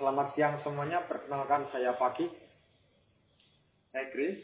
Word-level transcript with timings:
Selamat 0.00 0.32
siang 0.32 0.56
semuanya, 0.64 1.04
perkenalkan 1.04 1.68
saya 1.68 1.92
Paki, 1.92 2.24
saya 3.92 4.08
Chris, 4.08 4.40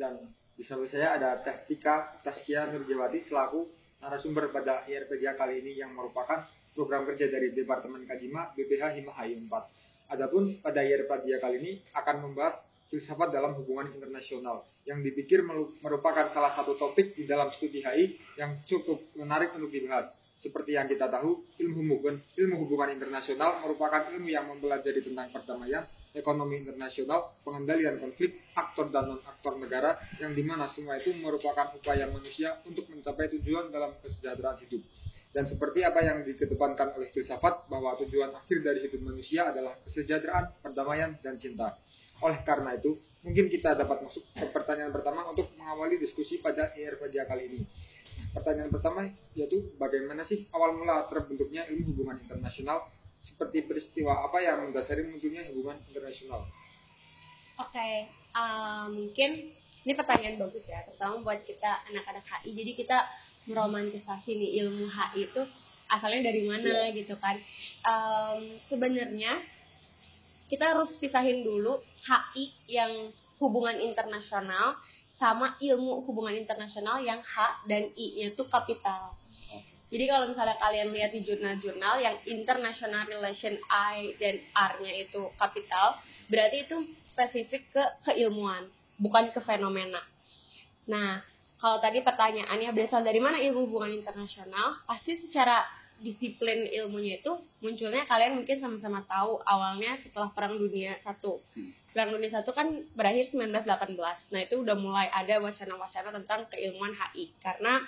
dan 0.00 0.32
di 0.56 0.64
samping 0.64 0.88
saya 0.88 1.12
ada 1.12 1.44
Teh 1.44 1.68
Tika 1.68 2.24
Taskia 2.24 2.72
Nurjawati 2.72 3.20
selaku 3.28 3.68
narasumber 4.00 4.48
pada 4.48 4.88
IRPJ 4.88 5.36
kali 5.36 5.60
ini 5.60 5.76
yang 5.76 5.92
merupakan 5.92 6.48
program 6.72 7.04
kerja 7.04 7.28
dari 7.28 7.52
Departemen 7.52 8.08
Kajima 8.08 8.56
BPH 8.56 8.96
Himahayu 8.96 9.44
4. 9.44 10.16
Adapun 10.16 10.56
pada 10.64 10.80
IRPJ 10.80 11.36
kali 11.36 11.56
ini 11.60 11.72
akan 11.92 12.24
membahas 12.24 12.56
filsafat 12.88 13.28
dalam 13.28 13.60
hubungan 13.60 13.92
internasional 13.92 14.64
yang 14.88 15.04
dipikir 15.04 15.44
merupakan 15.84 16.32
salah 16.32 16.56
satu 16.56 16.80
topik 16.80 17.12
di 17.12 17.28
dalam 17.28 17.52
studi 17.60 17.84
HI 17.84 18.16
yang 18.40 18.64
cukup 18.64 19.04
menarik 19.20 19.52
untuk 19.52 19.68
dibahas. 19.68 20.08
Seperti 20.38 20.78
yang 20.78 20.86
kita 20.86 21.10
tahu, 21.10 21.50
ilmu 21.58 21.98
hubungan, 21.98 22.22
ilmu 22.38 22.62
hubungan 22.62 22.94
internasional 22.94 23.58
merupakan 23.58 24.06
ilmu 24.14 24.30
yang 24.30 24.46
mempelajari 24.46 25.02
tentang 25.02 25.34
perdamaian, 25.34 25.82
ekonomi 26.14 26.62
internasional, 26.62 27.42
pengendalian 27.42 27.98
konflik, 27.98 28.46
aktor 28.54 28.86
dan 28.94 29.10
non-aktor 29.10 29.58
negara, 29.58 29.98
yang 30.22 30.38
di 30.38 30.46
mana 30.46 30.70
semua 30.70 30.94
itu 31.02 31.10
merupakan 31.18 31.74
upaya 31.74 32.06
manusia 32.06 32.54
untuk 32.70 32.86
mencapai 32.86 33.26
tujuan 33.34 33.74
dalam 33.74 33.98
kesejahteraan 33.98 34.62
hidup. 34.62 34.82
Dan 35.34 35.50
seperti 35.50 35.82
apa 35.82 36.06
yang 36.06 36.22
dikedepankan 36.22 36.94
oleh 36.94 37.10
filsafat, 37.10 37.66
bahwa 37.66 37.98
tujuan 38.06 38.30
akhir 38.30 38.62
dari 38.62 38.86
hidup 38.86 39.10
manusia 39.10 39.50
adalah 39.50 39.74
kesejahteraan, 39.90 40.62
perdamaian, 40.62 41.18
dan 41.18 41.34
cinta. 41.42 41.74
Oleh 42.22 42.46
karena 42.46 42.78
itu, 42.78 42.94
mungkin 43.26 43.50
kita 43.50 43.74
dapat 43.74 44.06
masuk 44.06 44.22
ke 44.38 44.46
pertanyaan 44.54 44.94
pertama 44.94 45.26
untuk 45.26 45.50
mengawali 45.58 45.98
diskusi 45.98 46.38
pada 46.38 46.70
IRPJ 46.78 47.26
kali 47.26 47.44
ini 47.50 47.60
pertanyaan 48.36 48.70
pertama 48.72 49.08
yaitu 49.32 49.72
bagaimana 49.80 50.24
sih 50.28 50.46
awal 50.52 50.76
mula 50.76 51.08
terbentuknya 51.08 51.64
ilmu 51.68 51.94
hubungan 51.94 52.20
internasional 52.20 52.88
seperti 53.24 53.66
peristiwa 53.66 54.24
apa 54.24 54.38
yang 54.40 54.70
mendasari 54.70 55.04
munculnya 55.06 55.46
hubungan 55.50 55.78
internasional? 55.90 56.46
Oke, 57.58 57.74
okay, 57.74 57.94
uh, 58.32 58.86
mungkin 58.86 59.50
ini 59.82 59.92
pertanyaan 59.96 60.38
bagus 60.38 60.62
ya, 60.68 60.84
terutama 60.86 61.24
buat 61.26 61.42
kita 61.42 61.88
anak-anak 61.90 62.22
HI. 62.22 62.54
Jadi 62.54 62.72
kita 62.78 63.08
meromantisasi 63.50 64.30
nih 64.36 64.50
ilmu 64.62 64.86
HI 64.86 65.32
itu 65.32 65.42
asalnya 65.88 66.28
dari 66.30 66.44
mana 66.46 66.92
yeah. 66.92 66.94
gitu 66.94 67.14
kan? 67.18 67.36
Um, 67.82 68.60
Sebenarnya 68.68 69.42
kita 70.52 70.76
harus 70.76 70.94
pisahin 71.00 71.42
dulu 71.42 71.80
HI 72.04 72.44
yang 72.68 73.10
hubungan 73.38 73.78
internasional 73.78 74.76
sama 75.18 75.58
ilmu 75.58 76.06
hubungan 76.06 76.38
internasional 76.38 77.02
yang 77.02 77.18
H 77.18 77.66
dan 77.66 77.90
I 77.98 78.30
itu 78.30 78.42
kapital. 78.46 79.18
Jadi 79.88 80.04
kalau 80.04 80.28
misalnya 80.28 80.56
kalian 80.60 80.92
lihat 80.92 81.10
di 81.16 81.24
jurnal-jurnal 81.24 81.96
yang 81.98 82.16
international 82.28 83.08
relation 83.08 83.56
I 83.72 84.12
dan 84.20 84.36
R-nya 84.52 84.92
itu 85.08 85.32
kapital, 85.40 85.96
berarti 86.28 86.68
itu 86.68 86.76
spesifik 87.08 87.66
ke 87.72 87.84
keilmuan, 88.04 88.68
bukan 89.00 89.32
ke 89.32 89.40
fenomena. 89.40 90.04
Nah, 90.86 91.24
kalau 91.58 91.80
tadi 91.80 92.04
pertanyaannya 92.04 92.70
berasal 92.76 93.00
dari 93.00 93.18
mana 93.18 93.40
ilmu 93.40 93.64
hubungan 93.66 93.96
internasional, 93.96 94.78
pasti 94.84 95.18
secara 95.24 95.64
disiplin 95.98 96.66
ilmunya 96.70 97.18
itu 97.18 97.32
munculnya 97.58 98.06
kalian 98.06 98.38
mungkin 98.38 98.62
sama-sama 98.62 99.02
tahu 99.06 99.42
awalnya 99.42 99.98
setelah 99.98 100.30
perang 100.30 100.58
dunia 100.58 100.94
satu. 101.02 101.42
Hmm. 101.54 101.74
perang 101.88 102.14
dunia 102.14 102.30
satu 102.30 102.54
kan 102.54 102.70
berakhir 102.94 103.34
1918 103.34 103.98
nah 104.30 104.40
itu 104.44 104.54
udah 104.62 104.76
mulai 104.78 105.10
ada 105.10 105.42
wacana-wacana 105.42 106.14
tentang 106.14 106.46
keilmuan 106.46 106.94
HI 106.94 107.34
karena 107.42 107.82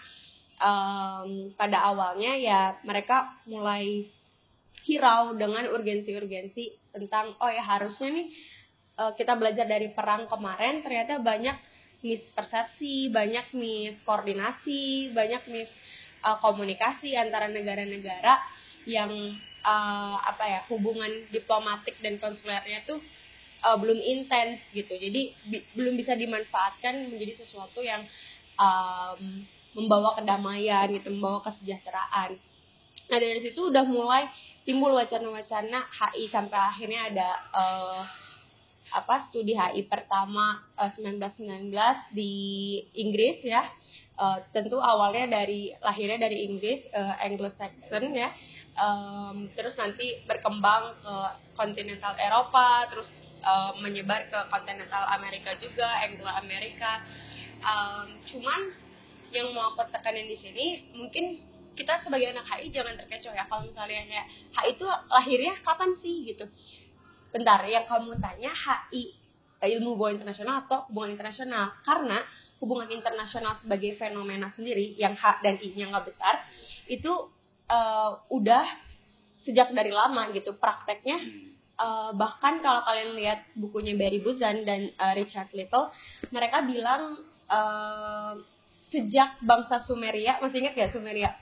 um, 0.59 1.55
pada 1.55 1.87
awalnya 1.87 2.35
ya 2.35 2.75
mereka 2.83 3.39
mulai 3.47 4.11
hirau 4.83 5.37
dengan 5.37 5.69
urgensi-urgensi 5.71 6.91
tentang 6.91 7.37
oh 7.39 7.51
ya 7.53 7.63
harusnya 7.63 8.11
nih 8.11 8.27
uh, 8.99 9.13
kita 9.15 9.37
belajar 9.37 9.69
dari 9.69 9.93
perang 9.93 10.27
kemarin. 10.27 10.85
Ternyata 10.85 11.21
banyak 11.21 11.57
mispersepsi 12.01 13.13
banyak 13.13 13.53
miskoordinasi 13.53 15.13
banyak 15.13 15.43
mis 15.53 15.69
uh, 16.25 16.39
komunikasi 16.41 17.17
antara 17.17 17.49
negara-negara 17.49 18.41
yang 18.89 19.13
uh, 19.65 20.17
apa 20.25 20.45
ya 20.45 20.61
hubungan 20.73 21.29
diplomatik 21.29 22.01
dan 22.01 22.17
konsulernya 22.17 22.85
tuh 22.89 23.01
uh, 23.65 23.77
belum 23.77 23.97
intens 23.97 24.61
gitu. 24.73 24.97
Jadi 24.97 25.37
bi 25.49 25.59
belum 25.77 25.97
bisa 25.97 26.17
dimanfaatkan 26.17 27.13
menjadi 27.13 27.45
sesuatu 27.45 27.85
yang 27.85 28.05
um, 28.57 29.45
membawa 29.77 30.19
kedamaian 30.19 30.91
gitu 30.91 31.13
membawa 31.15 31.45
kesejahteraan. 31.47 32.37
Nah 33.11 33.19
dari 33.19 33.41
situ 33.43 33.71
udah 33.71 33.85
mulai 33.87 34.27
timbul 34.63 34.95
wacana-wacana 34.95 35.89
HI 35.89 36.31
sampai 36.31 36.59
akhirnya 36.59 37.01
ada 37.11 37.29
uh, 37.51 38.03
apa 38.91 39.31
studi 39.31 39.55
HI 39.55 39.87
pertama 39.87 40.63
uh, 40.75 40.91
1919 40.99 41.71
di 42.15 42.33
Inggris 42.99 43.43
ya 43.47 43.67
uh, 44.21 44.39
tentu 44.53 44.77
awalnya 44.77 45.41
dari 45.41 45.73
lahirnya 45.81 46.29
dari 46.29 46.45
Inggris 46.45 46.85
uh, 46.93 47.17
Anglo-Saxon 47.25 48.13
ya. 48.13 48.29
Um, 48.77 49.51
terus 49.57 49.75
nanti 49.75 50.23
berkembang 50.29 51.01
ke 51.01 51.15
kontinental 51.59 52.15
Eropa 52.21 52.87
terus 52.93 53.09
uh, 53.43 53.75
menyebar 53.81 54.31
ke 54.31 54.39
kontinental 54.53 55.11
Amerika 55.11 55.57
juga 55.59 55.89
Anglo 56.07 56.31
Amerika 56.31 57.03
um, 57.61 58.07
cuman 58.31 58.61
yang 59.31 59.51
mau 59.55 59.75
aku 59.75 59.87
tekanin 59.91 60.27
di 60.27 60.39
sini 60.39 60.67
mungkin 60.95 61.39
kita 61.79 62.03
sebagai 62.03 62.35
anak 62.35 62.45
HI 62.51 62.75
jangan 62.75 62.99
terkecoh 62.99 63.33
ya 63.33 63.47
kalau 63.47 63.65
misalnya 63.65 64.05
kayak 64.05 64.27
HI 64.53 64.69
itu 64.77 64.87
lahirnya 64.87 65.55
kapan 65.65 65.91
sih 66.03 66.17
gitu. 66.29 66.45
Bentar 67.31 67.63
yang 67.65 67.87
kamu 67.87 68.19
tanya 68.19 68.51
HI 68.53 69.17
ilmu 69.61 69.95
hubungan 69.95 70.21
internasional 70.21 70.67
atau 70.67 70.89
hubungan 70.91 71.15
internasional? 71.15 71.73
Karena 71.87 72.21
hubungan 72.61 72.93
internasional 72.93 73.57
sebagai 73.59 73.97
fenomena 73.97 74.53
sendiri 74.53 74.93
yang 75.01 75.17
H 75.17 75.41
dan 75.41 75.57
I-nya 75.59 75.89
nggak 75.91 76.13
besar 76.13 76.45
itu 76.87 77.11
uh, 77.73 78.21
udah 78.29 78.65
sejak 79.49 79.73
dari 79.73 79.91
lama 79.91 80.29
gitu 80.37 80.55
prakteknya. 80.61 81.19
Uh, 81.81 82.13
bahkan 82.13 82.61
kalau 82.61 82.85
kalian 82.85 83.17
lihat 83.17 83.41
bukunya 83.57 83.97
Barry 83.97 84.21
Buzan 84.21 84.69
dan 84.69 84.93
uh, 85.01 85.17
Richard 85.17 85.49
Little 85.57 85.89
mereka 86.29 86.61
bilang 86.69 87.25
uh, 87.49 88.37
sejak 88.93 89.41
bangsa 89.41 89.81
Sumeria 89.89 90.37
masih 90.45 90.61
ingat 90.61 90.77
ya 90.77 90.93
Sumeria? 90.93 91.33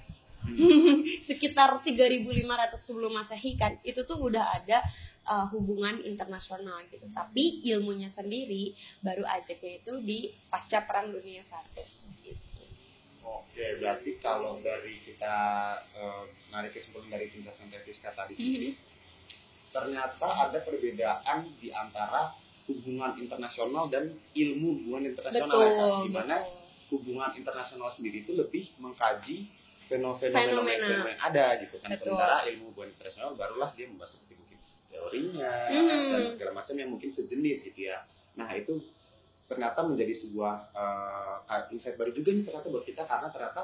Hmm. 0.46 1.02
sekitar 1.28 1.82
3500 1.82 2.86
sebelum 2.86 3.12
Masehi 3.18 3.58
kan 3.58 3.82
itu 3.82 4.06
tuh 4.06 4.16
udah 4.22 4.62
ada 4.62 4.86
uh, 5.28 5.46
hubungan 5.52 6.00
internasional 6.00 6.80
gitu. 6.88 7.04
Tapi 7.12 7.60
ilmunya 7.68 8.08
sendiri 8.16 8.72
baru 9.04 9.28
aja 9.28 9.52
itu 9.52 9.92
di 10.02 10.32
pasca 10.48 10.88
Perang 10.88 11.12
Dunia 11.12 11.44
Satu. 11.44 11.84
Gitu. 12.24 12.64
Oke, 13.28 13.76
berarti 13.78 14.16
kalau 14.24 14.58
dari 14.64 14.98
kita 15.04 15.36
uh, 16.00 16.24
narik 16.48 16.72
kesimpulan 16.72 17.12
dari 17.12 17.28
penjelasan 17.28 17.68
Tefiska 17.68 18.16
tadi 18.16 18.34
mm 18.34 18.48
-hmm. 18.56 18.72
ternyata 19.68 20.48
ada 20.48 20.58
perbedaan 20.64 21.52
di 21.60 21.68
antara 21.68 22.32
hubungan 22.68 23.16
internasional 23.20 23.88
dan 23.88 24.12
ilmu 24.32 24.68
hubungan 24.80 25.12
internasional 25.12 25.48
betul, 25.48 25.64
ya, 25.64 25.72
kan? 25.72 26.04
di 26.04 26.10
mana 26.12 26.36
hubungan 26.88 27.30
internasional 27.36 27.88
sendiri 27.96 28.24
itu 28.24 28.32
lebih 28.36 28.68
mengkaji 28.80 29.48
fenomena 29.88 30.76
yang 30.76 31.20
ada 31.20 31.46
gitu 31.64 31.80
kan 31.80 31.96
betul. 31.96 32.12
sementara 32.12 32.44
ilmu 32.52 32.72
hubungan 32.72 32.92
internasional 32.92 33.32
barulah 33.36 33.72
dia 33.72 33.88
membahas 33.88 34.12
teorinya 34.98 35.70
hmm. 35.70 36.10
dan 36.10 36.22
segala 36.34 36.52
macam 36.58 36.74
yang 36.74 36.90
mungkin 36.90 37.14
sejenis 37.14 37.70
gitu 37.70 37.86
ya. 37.86 38.02
Nah 38.34 38.50
itu 38.58 38.82
ternyata 39.46 39.80
menjadi 39.86 40.12
sebuah 40.26 40.54
uh, 40.74 41.70
insight 41.72 41.96
baru 41.96 42.12
juga 42.12 42.34
nih 42.34 42.44
ternyata 42.44 42.66
buat 42.68 42.84
kita 42.84 43.02
karena 43.06 43.30
ternyata 43.32 43.62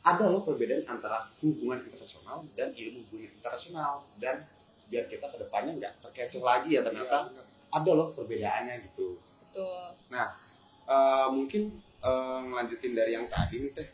ada 0.00 0.24
loh 0.26 0.42
perbedaan 0.42 0.88
antara 0.88 1.28
hubungan 1.44 1.84
internasional 1.84 2.42
dan 2.56 2.72
ilmu 2.72 3.04
hubungan 3.06 3.30
internasional 3.36 4.08
dan 4.16 4.48
biar 4.90 5.06
kita 5.06 5.28
ke 5.30 5.36
depannya 5.38 5.76
nggak 5.78 5.94
terkecoh 6.02 6.42
lagi 6.42 6.74
ya 6.74 6.82
ternyata 6.82 7.30
ya, 7.30 7.42
ada 7.70 7.90
loh 7.94 8.10
perbedaannya 8.10 8.90
gitu. 8.90 9.20
Betul. 9.22 9.94
Nah 10.10 10.34
uh, 10.90 11.28
mungkin 11.30 11.78
uh, 12.02 12.42
ngelanjutin 12.42 12.92
dari 12.96 13.14
yang 13.14 13.30
tadi 13.30 13.62
nih 13.62 13.70
teh 13.70 13.88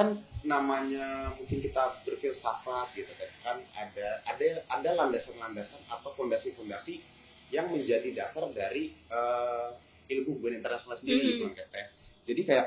kan 0.00 0.08
namanya 0.40 1.36
mungkin 1.36 1.60
kita 1.60 2.00
berfilsafat 2.08 2.96
gitu 2.96 3.12
kan. 3.12 3.30
Kan 3.44 3.56
ada 3.76 4.24
ada 4.24 4.48
ada 4.72 4.90
landasan-landasan 4.96 5.84
atau 5.92 6.16
fondasi-fondasi 6.16 7.20
yang 7.52 7.68
menjadi 7.68 8.14
dasar 8.14 8.48
dari 8.54 8.94
uh, 9.12 9.76
ilmu 10.10 10.38
hubungan 10.38 10.62
internasional 10.62 10.98
sendiri 10.98 11.18
mm 11.18 11.26
-hmm. 11.26 11.50
gitu 11.54 11.64
kan 11.70 11.86
jadi 12.26 12.40
kayak 12.46 12.66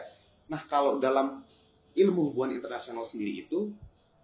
nah 0.51 0.61
kalau 0.67 0.99
dalam 0.99 1.43
ilmu 1.95 2.31
hubungan 2.31 2.59
internasional 2.59 3.07
sendiri 3.11 3.47
itu 3.47 3.71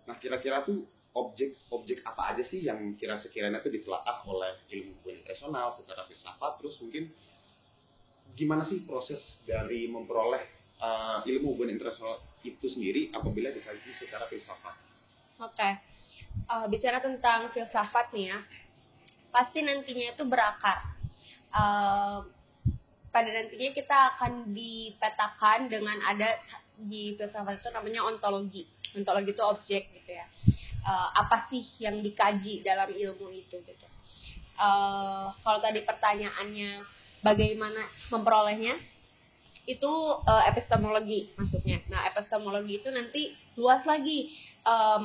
nah 0.07 0.15
kira-kira 0.19 0.63
tuh 0.67 0.83
objek-objek 1.09 2.05
apa 2.05 2.35
aja 2.35 2.43
sih 2.47 2.63
yang 2.63 2.95
kira 2.95 3.17
sekiranya 3.19 3.59
tuh 3.65 3.73
ditelaah 3.73 4.23
oleh 4.29 4.61
ilmu 4.71 5.01
hubungan 5.01 5.25
internasional 5.25 5.73
secara 5.73 6.05
filsafat? 6.05 6.61
Terus 6.61 6.77
mungkin 6.85 7.09
gimana 8.37 8.63
sih 8.69 8.85
proses 8.85 9.17
dari 9.41 9.89
memperoleh 9.89 10.43
uh, 10.77 11.25
ilmu 11.25 11.57
hubungan 11.57 11.81
internasional 11.81 12.21
itu 12.43 12.65
sendiri 12.71 13.11
apabila 13.11 13.51
dikaji 13.51 13.91
secara 13.99 14.25
filsafat. 14.31 14.75
Oke, 15.39 15.55
okay. 15.55 15.73
uh, 16.51 16.67
bicara 16.67 16.99
tentang 16.99 17.51
filsafat 17.51 18.11
nih 18.11 18.35
ya, 18.35 18.39
pasti 19.31 19.63
nantinya 19.63 20.15
itu 20.15 20.23
berakar. 20.27 20.95
Uh, 21.49 22.23
pada 23.09 23.29
nantinya 23.33 23.73
kita 23.73 23.97
akan 24.15 24.53
dipetakan 24.53 25.71
dengan 25.71 25.97
ada 26.05 26.37
di 26.79 27.15
filsafat 27.15 27.59
itu 27.59 27.69
namanya 27.71 28.07
ontologi. 28.07 28.63
Ontologi 28.95 29.31
itu 29.35 29.43
objek 29.43 29.83
gitu 29.99 30.11
ya. 30.15 30.25
Uh, 30.79 31.07
apa 31.11 31.47
sih 31.51 31.63
yang 31.83 31.99
dikaji 31.99 32.63
dalam 32.63 32.87
ilmu 32.91 33.27
itu 33.35 33.59
gitu. 33.63 33.87
Uh, 34.59 35.31
kalau 35.43 35.59
tadi 35.63 35.83
pertanyaannya 35.87 36.83
bagaimana 37.23 37.87
memperolehnya, 38.11 38.79
itu 39.69 39.91
uh, 40.25 40.43
epistemologi 40.49 41.29
maksudnya. 41.37 41.85
Nah, 41.93 42.09
epistemologi 42.09 42.81
itu 42.81 42.89
nanti 42.89 43.37
luas 43.53 43.85
lagi 43.85 44.33
uh, 44.65 44.97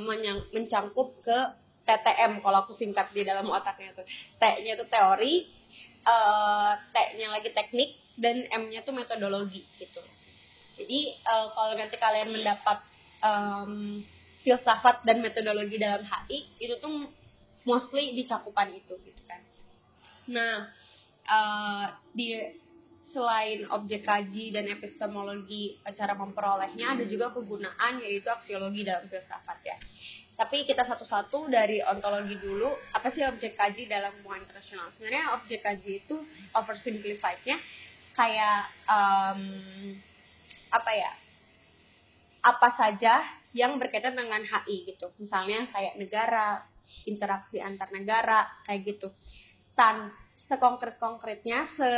mencangkup 0.57 1.21
ke 1.21 1.39
TTM 1.85 2.41
kalau 2.41 2.65
aku 2.65 2.73
singkat 2.73 3.13
di 3.13 3.29
dalam 3.29 3.45
otaknya 3.53 3.93
tuh. 3.93 4.09
T-nya 4.41 4.73
itu 4.81 4.89
teori, 4.89 5.45
uh, 6.09 6.73
T-nya 6.97 7.29
lagi 7.29 7.53
teknik, 7.53 8.01
dan 8.17 8.49
M-nya 8.49 8.81
tuh 8.89 8.97
metodologi 8.97 9.69
gitu. 9.77 10.01
Jadi 10.81 11.01
uh, 11.29 11.53
kalau 11.53 11.77
nanti 11.77 12.01
kalian 12.01 12.33
mendapat 12.33 12.79
um, 13.21 14.01
filsafat 14.43 15.05
dan 15.05 15.21
metodologi 15.21 15.77
dalam 15.77 16.03
HI 16.09 16.57
itu 16.57 16.75
tuh 16.81 17.13
mostly 17.69 18.17
di 18.17 18.25
cakupan 18.25 18.73
itu 18.73 18.97
gitu 19.05 19.23
kan. 19.29 19.41
Nah, 20.33 20.73
uh, 21.29 21.87
di 22.17 22.33
selain 23.15 23.63
objek 23.71 24.03
kaji 24.03 24.51
dan 24.51 24.67
epistemologi 24.67 25.79
cara 25.95 26.19
memperolehnya 26.19 26.99
ada 26.99 27.07
juga 27.07 27.31
kegunaan 27.31 28.03
yaitu 28.03 28.27
aksiologi 28.27 28.83
dalam 28.83 29.07
filsafat 29.07 29.59
ya. 29.63 29.79
Tapi 30.35 30.67
kita 30.67 30.83
satu-satu 30.83 31.47
dari 31.47 31.79
ontologi 31.79 32.35
dulu, 32.43 32.67
apa 32.91 33.15
sih 33.15 33.23
objek 33.23 33.55
kaji 33.55 33.87
dalam 33.87 34.11
hubungan 34.19 34.43
internasional? 34.43 34.91
Sebenarnya 34.99 35.39
objek 35.39 35.63
kaji 35.63 36.03
itu 36.03 36.19
oversimplified-nya 36.51 37.55
kayak 38.19 38.61
um, 38.91 39.41
apa 40.75 40.91
ya? 40.91 41.13
Apa 42.43 42.69
saja 42.75 43.23
yang 43.55 43.79
berkaitan 43.79 44.19
dengan 44.19 44.43
HI 44.43 44.91
gitu. 44.91 45.15
Misalnya 45.23 45.71
kayak 45.71 46.03
negara, 46.03 46.67
interaksi 47.07 47.63
antar 47.63 47.95
negara 47.95 48.51
kayak 48.67 48.83
gitu. 48.91 49.15
Tan 49.79 50.11
sekonkret-konkretnya, 50.51 51.71
se 51.79 51.89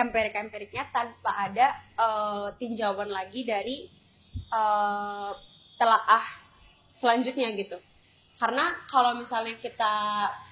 empirik-empiriknya 0.00 0.88
tanpa 0.90 1.30
ada 1.50 1.76
uh, 2.00 2.48
tinjauan 2.56 3.12
lagi 3.12 3.44
dari 3.44 3.88
uh, 4.48 5.32
telaah 5.76 6.26
selanjutnya 7.00 7.52
gitu. 7.56 7.76
Karena 8.40 8.72
kalau 8.88 9.20
misalnya 9.20 9.60
kita 9.60 9.94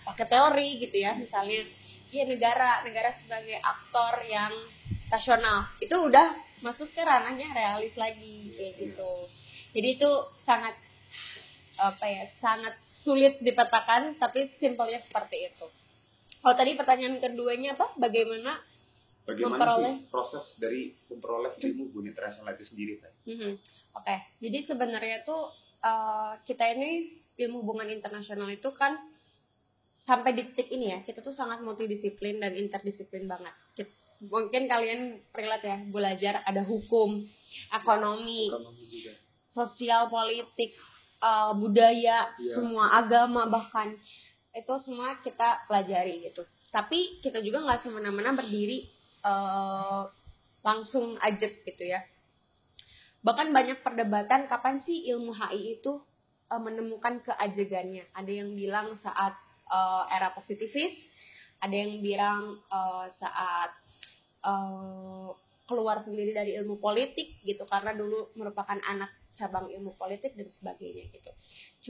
pakai 0.05 0.27
teori 0.29 0.69
gitu 0.85 0.97
ya, 1.01 1.17
misalnya 1.17 1.65
ya 2.13 2.25
negara 2.25 2.85
negara 2.85 3.17
sebagai 3.21 3.57
aktor 3.61 4.25
yang 4.29 4.53
rasional 5.09 5.73
itu 5.81 5.93
udah 5.97 6.37
masuk 6.61 6.93
ke 6.93 7.01
ranahnya 7.01 7.49
realis 7.53 7.95
lagi 7.97 8.53
kayak 8.57 8.75
gitu. 8.77 9.13
Jadi 9.73 9.89
itu 10.01 10.11
sangat 10.45 10.77
apa 11.79 12.05
ya, 12.05 12.25
sangat 12.43 12.77
sulit 13.01 13.41
dipetakan 13.41 14.21
tapi 14.21 14.53
simpelnya 14.61 15.01
seperti 15.09 15.49
itu. 15.49 15.67
Kalau 16.39 16.55
tadi 16.55 16.77
pertanyaan 16.77 17.19
keduanya 17.19 17.75
apa? 17.75 17.97
Bagaimana 17.97 18.61
Bagaimana 19.29 19.61
memperoleh 19.61 19.93
sih 19.93 20.09
proses 20.09 20.45
dari 20.57 20.97
memperoleh 21.13 21.53
ilmu 21.61 21.93
bunyi 21.93 22.17
internasional 22.17 22.57
itu 22.57 22.65
sendiri 22.65 22.95
kan? 22.97 23.13
Mm-hmm. 23.29 23.53
Oke, 24.01 24.05
okay. 24.09 24.19
jadi 24.41 24.59
sebenarnya 24.65 25.29
tuh 25.29 25.53
uh, 25.85 26.41
kita 26.49 26.65
ini 26.65 27.21
ilmu 27.37 27.61
hubungan 27.61 27.93
internasional 27.93 28.49
itu 28.49 28.73
kan 28.73 28.97
sampai 30.09 30.33
di 30.33 30.49
titik 30.49 30.73
ini 30.73 30.97
ya 30.97 30.99
kita 31.05 31.21
tuh 31.21 31.37
sangat 31.37 31.61
multidisiplin 31.61 32.41
dan 32.41 32.57
interdisiplin 32.57 33.29
banget. 33.29 33.53
Mungkin 34.25 34.65
kalian 34.67 35.21
relate 35.37 35.67
ya 35.69 35.79
belajar 35.93 36.41
ada 36.49 36.65
hukum, 36.65 37.21
ekonomi, 37.71 38.49
ekonomi 38.49 39.13
sosial, 39.53 40.09
politik, 40.09 40.73
uh, 41.21 41.53
budaya, 41.53 42.33
yeah. 42.33 42.55
semua 42.57 42.97
agama 42.97 43.45
bahkan 43.45 43.93
itu 44.57 44.75
semua 44.83 45.21
kita 45.21 45.69
pelajari 45.69 46.25
gitu. 46.25 46.49
Tapi 46.73 47.21
kita 47.21 47.45
juga 47.45 47.61
nggak 47.63 47.85
semena-mena 47.85 48.33
berdiri 48.33 48.98
uh, 49.25 50.11
langsung 50.63 51.17
ajet 51.23 51.65
gitu 51.65 51.85
ya. 51.85 52.03
Bahkan 53.23 53.51
banyak 53.51 53.83
perdebatan 53.83 54.47
kapan 54.47 54.83
sih 54.87 55.11
ilmu 55.11 55.35
HI 55.35 55.81
itu 55.81 55.99
uh, 56.51 56.61
menemukan 56.63 57.21
keajegannya. 57.25 58.07
Ada 58.15 58.31
yang 58.31 58.55
bilang 58.55 58.95
saat 59.03 59.35
uh, 59.69 60.05
era 60.11 60.31
positivis, 60.33 60.95
ada 61.59 61.75
yang 61.75 61.99
bilang 61.99 62.63
uh, 62.71 63.07
saat 63.19 63.71
uh, 64.47 65.35
keluar 65.69 66.01
sendiri 66.01 66.33
dari 66.33 66.57
ilmu 66.57 66.81
politik 66.81 67.45
gitu 67.45 67.69
karena 67.69 67.93
dulu 67.93 68.33
merupakan 68.41 68.81
anak 68.89 69.13
cabang 69.39 69.71
ilmu 69.71 69.95
politik 69.95 70.35
dan 70.35 70.51
sebagainya 70.51 71.15
gitu. 71.15 71.31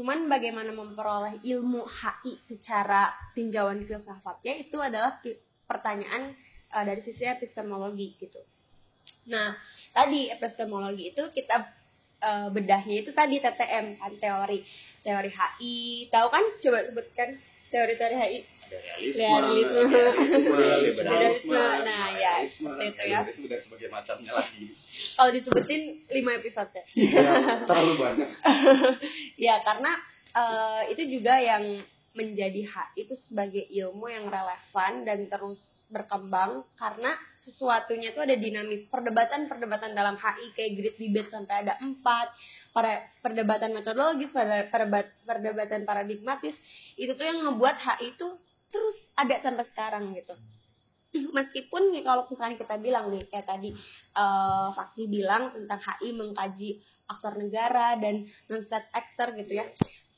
Cuman 0.01 0.29
bagaimana 0.29 0.69
memperoleh 0.75 1.41
ilmu 1.41 1.89
HI 1.89 2.45
secara 2.45 3.09
tinjauan 3.33 3.89
filsafatnya 3.89 4.61
itu 4.61 4.77
adalah 4.77 5.17
pertanyaan 5.65 6.37
uh, 6.73 6.85
dari 6.85 7.01
sisi 7.05 7.25
epistemologi 7.25 8.17
gitu. 8.21 8.41
Nah, 9.29 9.57
tadi 9.93 10.33
epistemologi 10.33 11.13
itu 11.13 11.23
kita 11.33 11.69
uh, 12.25 12.49
bedahnya 12.53 13.05
itu 13.05 13.11
tadi 13.13 13.41
TTM 13.41 14.01
kan 14.01 14.13
teori 14.21 14.65
teori 15.05 15.31
HI. 15.31 16.09
Tahu 16.13 16.27
kan? 16.29 16.45
Coba 16.61 16.79
sebutkan 16.89 17.29
teori-teori 17.73 18.17
HI. 18.17 18.41
Realisme, 19.17 19.89
realisme, 21.01 21.57
nah 21.89 22.13
ya 22.13 22.45
itu 22.45 23.05
ya. 23.09 23.25
Dan 23.25 23.61
sebagai 23.65 23.89
macamnya 23.89 24.33
lagi. 24.37 24.77
Kalau 25.17 25.31
disebutin 25.33 26.05
lima 26.13 26.37
episode 26.37 26.77
ya. 26.77 26.85
terlalu 27.65 27.95
banyak. 27.97 28.29
ya 29.49 29.65
karena 29.65 29.93
uh, 30.37 30.85
itu 30.93 31.01
juga 31.17 31.41
yang 31.41 31.81
menjadi 32.17 32.65
hak 32.65 32.89
itu 32.97 33.15
sebagai 33.29 33.65
ilmu 33.69 34.09
yang 34.09 34.27
relevan 34.27 35.05
dan 35.05 35.29
terus 35.29 35.85
berkembang 35.93 36.65
karena 36.77 37.17
sesuatunya 37.45 38.13
itu 38.13 38.21
ada 38.21 38.37
dinamis. 38.37 38.85
Perdebatan-perdebatan 38.93 39.97
dalam 39.97 40.17
HI 40.21 40.53
kayak 40.53 40.73
grid 40.77 40.97
debate 41.01 41.31
sampai 41.33 41.55
ada 41.65 41.75
empat 41.81 42.29
perdebatan 43.25 43.75
metodologis 43.75 44.31
perdebatan 45.25 45.83
paradigmatis 45.89 46.55
itu 46.95 47.13
tuh 47.17 47.25
yang 47.25 47.41
membuat 47.45 47.81
HI 47.81 48.13
itu 48.17 48.27
terus 48.69 48.97
ada 49.17 49.41
sampai 49.41 49.65
sekarang 49.73 50.13
gitu. 50.13 50.37
Meskipun 51.37 51.93
nih 51.97 52.05
kalau 52.05 52.29
misalnya 52.29 52.61
kita 52.61 52.77
bilang 52.77 53.09
nih 53.09 53.25
kayak 53.33 53.49
tadi 53.49 53.73
uh, 54.13 54.69
Fakih 54.77 55.09
bilang 55.09 55.57
tentang 55.57 55.81
HI 55.81 56.13
mengkaji 56.13 56.71
aktor 57.09 57.41
negara 57.41 57.97
dan 57.97 58.29
non 58.53 58.61
state 58.61 58.93
actor 58.93 59.33
gitu 59.33 59.57
ya 59.57 59.67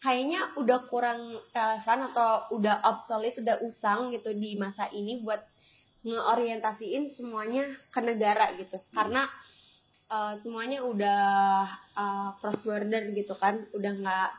kayaknya 0.01 0.57
udah 0.57 0.89
kurang 0.89 1.37
relevan 1.53 2.01
atau 2.11 2.49
udah 2.57 2.81
obsolete, 2.89 3.45
udah 3.45 3.61
usang 3.69 4.09
gitu 4.11 4.33
di 4.33 4.57
masa 4.57 4.89
ini 4.89 5.21
buat 5.21 5.45
ngeorientasiin 6.01 7.13
semuanya 7.13 7.69
ke 7.93 8.01
negara 8.01 8.57
gitu. 8.57 8.81
Hmm. 8.81 8.93
Karena 8.97 9.23
uh, 10.09 10.35
semuanya 10.41 10.81
udah 10.89 11.25
uh, 11.93 12.29
cross 12.41 12.65
border 12.65 13.13
gitu 13.13 13.37
kan, 13.37 13.69
udah 13.77 13.93
nggak 14.01 14.31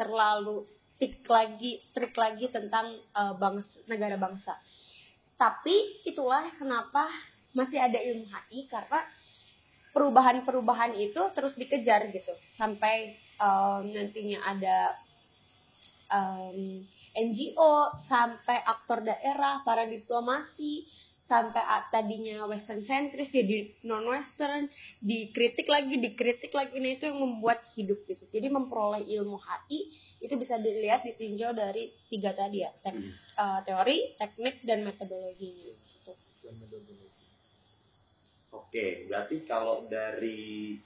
terlalu 0.00 0.64
tik 0.96 1.20
lagi, 1.28 1.84
trik 1.92 2.16
lagi 2.16 2.48
tentang 2.48 2.96
uh, 3.12 3.36
bangsa, 3.36 3.84
negara 3.92 4.16
bangsa. 4.16 4.56
Tapi 5.36 6.08
itulah 6.08 6.48
kenapa 6.56 7.10
masih 7.52 7.76
ada 7.76 8.00
ilmu 8.00 8.24
HI 8.32 8.64
karena 8.72 9.04
perubahan-perubahan 9.92 10.96
itu 10.96 11.20
terus 11.36 11.52
dikejar 11.52 12.08
gitu 12.08 12.32
sampai 12.56 13.20
um, 13.42 13.90
nantinya 13.90 14.38
ada 14.46 14.78
um, 16.14 16.86
NGO 17.12 17.74
sampai 18.06 18.62
aktor 18.62 19.02
daerah, 19.02 19.60
para 19.66 19.84
diplomasi 19.90 20.86
sampai 21.32 21.64
tadinya 21.88 22.44
western 22.44 22.84
centris 22.84 23.32
jadi 23.32 23.72
non 23.88 24.04
western 24.04 24.68
dikritik 25.00 25.64
lagi 25.64 25.96
dikritik 25.96 26.52
lagi 26.52 26.76
ini 26.76 27.00
itu 27.00 27.08
yang 27.08 27.24
membuat 27.24 27.64
hidup 27.72 28.04
gitu 28.04 28.28
jadi 28.28 28.52
memperoleh 28.52 29.00
ilmu 29.00 29.40
HI 29.40 29.80
itu 30.20 30.34
bisa 30.36 30.60
dilihat 30.60 31.06
ditinjau 31.08 31.56
dari 31.56 31.88
tiga 32.12 32.36
tadi 32.36 32.66
ya 32.66 32.70
Te 32.84 32.92
hmm. 32.92 33.12
uh, 33.38 33.60
teori 33.64 34.18
teknik 34.20 34.60
dan 34.66 34.84
metodologi 34.84 35.72
gitu. 35.72 36.12
oke 38.52 38.84
berarti 39.08 39.36
kalau 39.48 39.88
dari 39.88 40.76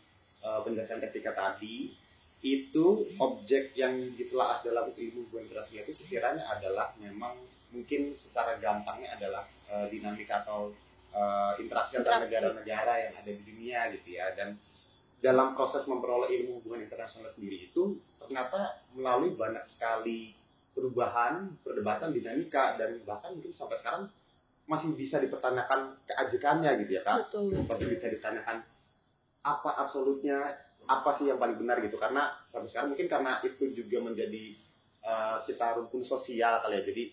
uh, 0.46 0.62
penjelasan 0.62 1.02
ketika 1.10 1.34
tadi 1.34 2.05
itu 2.46 3.02
objek 3.18 3.74
yang 3.74 3.98
ditelaah 4.14 4.62
dalam 4.62 4.94
ilmu 4.94 5.26
hubungan 5.26 5.50
internasional 5.50 5.82
itu 5.82 5.94
sekiranya 5.98 6.46
adalah 6.46 6.94
memang 7.02 7.34
mungkin 7.74 8.14
secara 8.14 8.54
gampangnya 8.62 9.18
adalah 9.18 9.42
uh, 9.66 9.90
dinamika 9.90 10.46
atau 10.46 10.70
uh, 11.10 11.58
interaksi 11.58 11.98
antara 11.98 12.22
negara-negara 12.22 13.10
yang 13.10 13.14
ada 13.18 13.30
di 13.34 13.42
dunia 13.42 13.90
gitu 13.98 14.14
ya 14.14 14.30
dan 14.38 14.54
dalam 15.18 15.58
proses 15.58 15.82
memperoleh 15.90 16.30
ilmu 16.38 16.62
hubungan 16.62 16.86
internasional 16.86 17.32
sendiri 17.34 17.66
itu 17.72 17.98
ternyata 18.22 18.84
melalui 18.94 19.34
banyak 19.34 19.64
sekali 19.66 20.36
perubahan, 20.76 21.56
perdebatan, 21.64 22.12
dinamika 22.12 22.76
dan 22.76 23.00
bahkan 23.08 23.32
mungkin 23.32 23.50
sampai 23.56 23.80
sekarang 23.80 24.04
masih 24.68 24.92
bisa 24.92 25.16
dipertanyakan 25.22 25.96
keajekannya 26.04 26.84
gitu 26.84 27.00
ya 27.00 27.02
kak. 27.02 27.32
Betul. 27.32 27.64
Masih 27.64 27.86
bisa 27.96 28.06
ditanyakan 28.12 28.60
apa 29.40 29.70
absolutnya, 29.78 30.58
apa 30.86 31.18
sih 31.18 31.26
yang 31.26 31.36
paling 31.36 31.58
benar 31.58 31.82
gitu? 31.82 31.98
Karena 31.98 32.30
sampai 32.48 32.68
sekarang 32.70 32.88
mungkin 32.94 33.06
karena 33.06 33.42
itu 33.42 33.64
juga 33.74 33.98
menjadi 34.02 34.44
uh, 35.02 35.36
kita 35.44 35.76
rumpun 35.76 36.02
sosial 36.02 36.62
kali 36.62 36.78
ya. 36.78 36.82
Jadi 36.86 37.04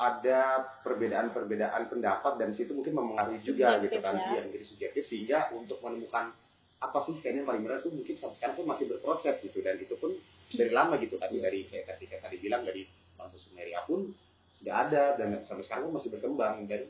ada 0.00 0.40
perbedaan-perbedaan 0.80 1.92
pendapat 1.92 2.32
dan 2.40 2.56
situ 2.56 2.72
mungkin 2.72 2.96
mempengaruhi 2.96 3.44
juga 3.44 3.76
Subjektif 3.76 3.84
gitu 3.92 3.98
kan. 4.00 4.14
ya. 4.16 4.24
iya 4.32 4.40
menjadi 4.48 4.64
subjektif 4.64 5.02
sehingga 5.06 5.38
untuk 5.52 5.78
menemukan 5.84 6.32
apa 6.80 6.98
sih 7.04 7.20
kayaknya 7.20 7.44
yang 7.44 7.48
paling 7.52 7.62
benar 7.68 7.78
itu 7.84 7.92
mungkin 7.92 8.14
sampai 8.16 8.36
sekarang 8.40 8.56
pun 8.56 8.66
masih 8.70 8.84
berproses 8.88 9.36
gitu. 9.44 9.58
Dan 9.60 9.76
itu 9.76 9.94
pun 10.00 10.16
dari 10.50 10.72
lama 10.72 10.96
gitu 10.96 11.20
tapi 11.20 11.36
dari 11.38 11.68
kayak 11.68 11.84
tadi 11.94 12.04
kayak 12.08 12.22
tadi 12.24 12.36
bilang 12.40 12.64
dari 12.64 12.88
bangsa 13.14 13.36
Sumeria 13.36 13.84
pun 13.84 14.08
nggak 14.64 14.76
ada 14.88 15.04
dan 15.16 15.28
sampai 15.44 15.64
sekarang 15.64 15.88
pun 15.88 16.00
masih 16.00 16.10
berkembang 16.12 16.64
dan 16.64 16.88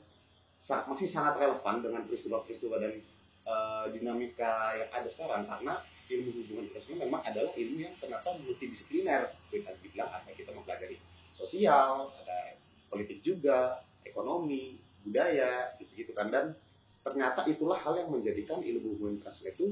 sa- 0.62 0.86
masih 0.86 1.10
sangat 1.10 1.38
relevan 1.38 1.82
dengan 1.82 2.02
peristiwa-peristiwa 2.06 2.76
dan 2.78 2.92
eh, 3.40 3.84
dinamika 3.90 4.78
yang 4.78 4.90
ada 4.94 5.08
sekarang. 5.10 5.42
Karena 5.50 5.74
ilmu 6.10 6.30
hubungan 6.42 6.64
internasional 6.66 6.98
memang 7.06 7.22
adalah 7.22 7.52
ilmu 7.54 7.78
yang 7.78 7.94
ternyata 8.02 8.28
multidisipliner 8.42 9.22
tadi 9.50 9.86
bilang 9.94 10.10
ada 10.10 10.30
kita 10.34 10.50
mempelajari 10.50 10.96
sosial 11.32 12.10
ada 12.10 12.58
politik 12.90 13.22
juga 13.22 13.86
ekonomi 14.02 14.76
budaya 15.06 15.72
gitu 15.78 15.92
gitu 15.94 16.12
kan 16.12 16.28
dan 16.28 16.58
ternyata 17.00 17.48
itulah 17.48 17.78
hal 17.80 17.96
yang 17.96 18.10
menjadikan 18.12 18.60
ilmu 18.60 18.98
hubungan 18.98 19.22
internasional 19.22 19.54
itu 19.56 19.66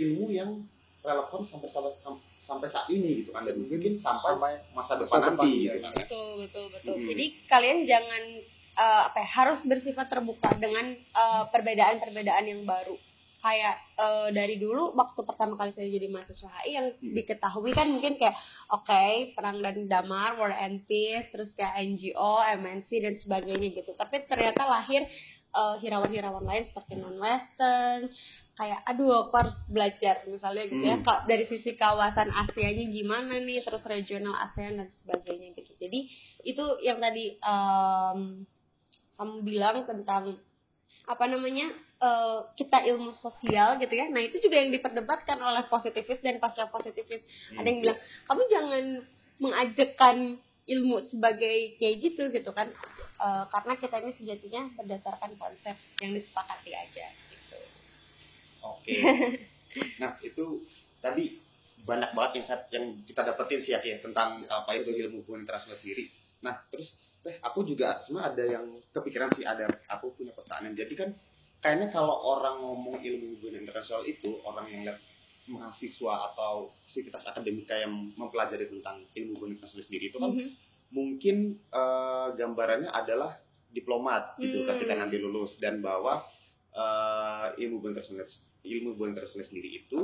ilmu 0.00 0.26
yang 0.32 0.50
relevan 1.04 1.42
sampai 1.44 1.68
sampai 1.68 1.92
sampai 2.44 2.68
saat 2.68 2.88
ini 2.92 3.24
gitu 3.24 3.32
kan 3.32 3.44
dan 3.44 3.56
mungkin 3.56 3.96
sampai 4.00 4.36
sampai 4.36 4.52
masa 4.76 4.92
depan 5.00 5.20
depan, 5.20 5.32
nanti 5.36 5.48
ya. 5.48 5.72
gitu 5.76 5.78
kan 5.80 5.90
ya. 5.92 6.04
Betul, 6.04 6.28
betul, 6.44 6.64
betul. 6.72 6.94
Mm-mm. 6.96 7.08
Jadi 7.12 7.24
kalian 7.48 7.78
jangan 7.88 8.22
eh, 8.76 9.02
apa 9.08 9.18
ya, 9.20 9.28
harus 9.28 9.60
bersifat 9.64 10.06
terbuka 10.12 10.48
dengan 10.60 10.86
eh, 10.96 11.44
perbedaan-perbedaan 11.52 12.44
yang 12.48 12.62
baru. 12.68 12.96
Kayak 13.44 13.76
eh, 14.00 14.28
dari 14.32 14.56
dulu 14.56 14.96
waktu 14.96 15.20
pertama 15.20 15.60
kali 15.60 15.76
saya 15.76 15.84
jadi 15.84 16.08
mahasiswa 16.08 16.48
HI 16.48 16.70
yang 16.72 16.88
Hmm. 16.96 17.12
diketahui 17.12 17.76
kan 17.76 17.92
mungkin 17.92 18.16
kayak 18.16 18.32
oke 18.72 19.04
perang 19.36 19.60
dan 19.60 19.84
damar, 19.84 20.40
war 20.40 20.48
and 20.48 20.88
peace, 20.88 21.28
terus 21.28 21.52
kayak 21.52 21.76
NGO, 21.84 22.40
MNC 22.40 22.88
dan 23.04 23.14
sebagainya 23.20 23.68
gitu. 23.76 23.92
Tapi 23.92 24.24
ternyata 24.24 24.64
lahir 24.64 25.04
eh, 25.54 25.76
hirawan-hirawan 25.78 26.42
lain 26.42 26.64
seperti 26.66 26.96
non 26.96 27.20
Western, 27.20 28.08
kayak 28.54 28.80
aduh 28.86 29.28
aku 29.28 29.34
harus 29.38 29.54
belajar 29.66 30.24
misalnya 30.26 30.64
gitu 30.66 30.82
ya 30.82 30.96
Hmm. 30.98 31.26
Dari 31.26 31.44
sisi 31.46 31.74
kawasan 31.74 32.32
Asianya 32.32 32.86
gimana 32.88 33.38
nih 33.38 33.60
terus 33.60 33.82
regional 33.84 34.34
ASEAN 34.34 34.78
dan 34.78 34.88
sebagainya 34.94 35.54
gitu 35.54 35.74
jadi 35.78 36.00
itu 36.42 36.64
yang 36.82 36.98
tadi 36.98 37.38
em, 37.38 38.46
kamu 39.14 39.34
bilang 39.42 39.86
tentang 39.86 40.38
apa 41.06 41.24
namanya 41.26 41.70
eh, 42.00 42.38
kita 42.56 42.78
ilmu 42.90 43.14
sosial 43.20 43.76
gitu 43.78 43.94
ya 43.94 44.08
nah 44.10 44.22
itu 44.22 44.38
juga 44.40 44.58
yang 44.58 44.70
diperdebatkan 44.72 45.38
oleh 45.38 45.66
positivis 45.68 46.18
dan 46.24 46.38
pasca 46.42 46.66
positivis 46.70 47.22
ada 47.54 47.66
yang 47.66 47.80
bilang 47.82 47.98
kamu 48.26 48.42
jangan 48.50 48.84
mengajakkan 49.42 50.16
ilmu 50.64 50.96
sebagai 51.12 51.76
kayak 51.76 51.96
gitu 52.00 52.32
gitu 52.32 52.50
kan 52.54 52.70
Eh, 53.14 53.44
karena 53.46 53.78
kita 53.78 54.02
ini 54.02 54.12
sejatinya 54.18 54.62
berdasarkan 54.74 55.38
konsep 55.38 55.78
yang 56.02 56.12
disepakati 56.18 56.74
aja 56.74 57.06
gitu 57.30 57.60
Oke. 58.60 58.90
Nah 60.02 60.18
itu 60.22 60.62
tadi 61.02 61.42
banyak 61.82 62.14
banget 62.14 62.32
yang, 62.38 62.46
saya- 62.46 62.68
yang 62.70 62.84
kita 63.02 63.26
dapetin 63.26 63.60
sih 63.62 63.74
ya 63.74 63.82
Ki, 63.82 63.98
tentang 63.98 64.46
apa 64.46 64.70
itu 64.78 64.90
ilmu 64.94 65.26
internasional 65.34 65.74
sendiri. 65.78 66.06
Nah 66.46 66.58
terus 66.70 66.94
teh 67.22 67.38
aku 67.42 67.66
juga 67.66 67.98
sebenarnya 68.06 68.30
ada 68.34 68.44
yang 68.46 68.64
kepikiran 68.94 69.30
sih 69.34 69.42
ada 69.42 69.66
aku 69.90 70.14
punya 70.14 70.30
pertanyaan. 70.30 70.78
Jadi 70.78 70.94
kan 70.94 71.10
kayaknya 71.64 71.88
kalau 71.88 72.12
orang 72.36 72.60
ngomong 72.60 73.00
ilmu 73.00 73.40
hubungan 73.40 73.64
internasional 73.64 74.04
itu 74.04 74.36
orang 74.44 74.68
yang 74.68 74.84
lihat 74.84 75.00
mahasiswa 75.48 76.32
atau 76.32 76.76
sivitas 76.88 77.24
akademika 77.24 77.72
yang 77.76 78.12
mempelajari 78.20 78.68
tentang 78.68 79.08
ilmu 79.16 79.32
hubungan 79.36 79.56
internasional 79.56 79.84
sendiri 79.88 80.12
itu 80.12 80.18
kan 80.20 80.32
Mhm. 80.36 80.48
mungkin 80.92 81.36
eh, 81.72 82.28
gambarannya 82.36 82.92
adalah 82.92 83.40
diplomat 83.72 84.36
gitu 84.38 84.62
Hmm. 84.62 84.76
ketika 84.76 84.92
nanti 84.94 85.16
lulus 85.16 85.56
dan 85.56 85.80
bahwa 85.80 86.20
eh, 86.76 87.46
ilmu 87.64 87.80
hubungan 87.80 87.96
internasional 87.96 88.28
ilmu 88.64 88.88
hubungan 88.92 89.12
internasional 89.16 89.46
sendiri 89.48 89.68
itu 89.80 90.00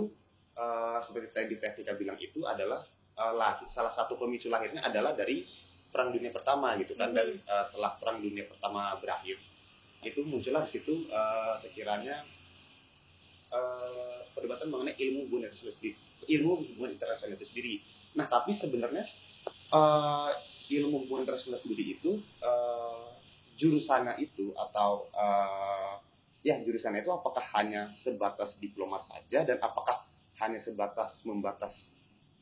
eh, 0.56 0.98
seperti 1.04 1.28
tadi 1.32 1.54
Teh 1.60 1.94
bilang 1.94 2.16
itu 2.16 2.40
adalah 2.44 2.80
eh, 3.16 3.32
lah- 3.36 3.60
salah 3.68 3.92
satu 3.92 4.16
pemicu 4.16 4.48
lahirnya 4.48 4.80
adalah 4.80 5.12
dari 5.12 5.44
perang 5.90 6.14
dunia 6.14 6.30
pertama 6.30 6.72
gitu 6.80 6.96
kan 6.96 7.12
dan 7.12 7.36
eh, 7.36 7.64
setelah 7.68 8.00
perang 8.00 8.20
dunia 8.20 8.48
pertama 8.48 8.96
berakhir 8.96 9.36
itu 10.00 10.20
muncullah 10.24 10.64
di 10.68 10.80
situ 10.80 11.08
eh, 11.08 11.54
sekiranya 11.60 12.24
eh, 13.52 14.18
perdebatan 14.32 14.72
mengenai 14.72 14.96
ilmu 14.96 15.28
hubungan 15.28 15.48
internasional 15.50 15.76
sendiri 15.76 15.96
ilmu 16.30 16.52
hubungan 16.56 16.90
internasional 16.96 17.36
itu 17.36 17.46
sendiri 17.48 17.74
nah 18.16 18.26
tapi 18.26 18.56
sebenarnya 18.56 19.04
eh, 19.72 20.30
ilmu 20.80 21.04
hubungan 21.04 21.28
internasional 21.28 21.60
sendiri 21.60 22.00
itu 22.00 22.20
eh, 22.40 23.08
jurusannya 23.60 24.16
itu 24.24 24.56
atau 24.56 25.12
eh, 25.12 25.94
ya 26.40 26.56
jurusannya 26.64 27.04
itu 27.04 27.12
apakah 27.12 27.44
hanya 27.60 27.92
sebatas 28.00 28.56
diplomat 28.56 29.04
saja 29.04 29.44
dan 29.44 29.60
apakah 29.60 30.08
hanya 30.40 30.56
sebatas 30.64 31.20
membatas 31.28 31.72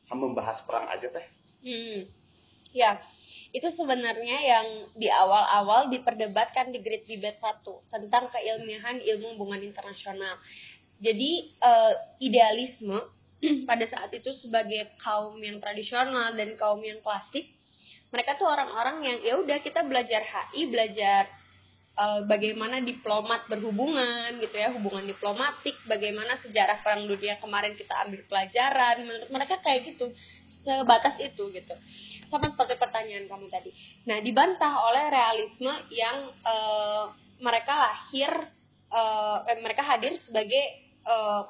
membahas 0.09 0.63
perang 0.65 0.89
aja 0.89 1.11
teh? 1.11 1.25
Hmm. 1.61 2.07
Ya, 2.73 2.97
itu 3.49 3.65
sebenarnya 3.73 4.37
yang 4.45 4.67
di 4.93 5.09
awal-awal 5.09 5.89
diperdebatkan 5.89 6.69
di 6.69 6.85
Great 6.85 7.09
Debate 7.09 7.41
1 7.41 7.65
tentang 7.89 8.29
keilmiahan 8.29 9.01
ilmu 9.01 9.37
hubungan 9.37 9.65
internasional. 9.65 10.37
Jadi 11.01 11.49
eh, 11.57 11.93
idealisme 12.21 12.99
pada 13.69 13.85
saat 13.89 14.13
itu 14.13 14.29
sebagai 14.37 14.93
kaum 15.01 15.39
yang 15.41 15.57
tradisional 15.57 16.37
dan 16.37 16.53
kaum 16.61 16.77
yang 16.85 17.01
klasik, 17.01 17.49
mereka 18.13 18.37
tuh 18.37 18.45
orang-orang 18.45 19.01
yang 19.01 19.17
ya 19.25 19.33
udah 19.41 19.57
kita 19.65 19.81
belajar 19.81 20.21
HI, 20.21 20.69
belajar 20.69 21.25
eh, 21.97 22.21
bagaimana 22.29 22.85
diplomat 22.85 23.49
berhubungan 23.49 24.37
gitu 24.45 24.61
ya, 24.61 24.69
hubungan 24.77 25.09
diplomatik, 25.09 25.73
bagaimana 25.89 26.37
sejarah 26.45 26.85
perang 26.85 27.09
dunia 27.09 27.41
kemarin 27.41 27.73
kita 27.73 27.97
ambil 28.05 28.21
pelajaran. 28.29 29.09
Menurut 29.09 29.29
mereka 29.33 29.57
kayak 29.57 29.89
gitu, 29.89 30.13
sebatas 30.61 31.17
itu 31.17 31.43
gitu. 31.49 31.73
Sama 32.29 32.53
seperti 32.53 32.77
pertanyaan 32.77 33.25
kamu 33.25 33.49
tadi. 33.49 33.73
Nah, 34.05 34.21
dibantah 34.21 34.73
oleh 34.85 35.05
realisme 35.09 35.73
yang 35.89 36.29
eh, 36.29 37.05
mereka 37.41 37.73
lahir, 37.73 38.31
eh, 38.93 39.57
mereka 39.59 39.81
hadir 39.81 40.13
sebagai 40.21 40.63
eh, 41.05 41.43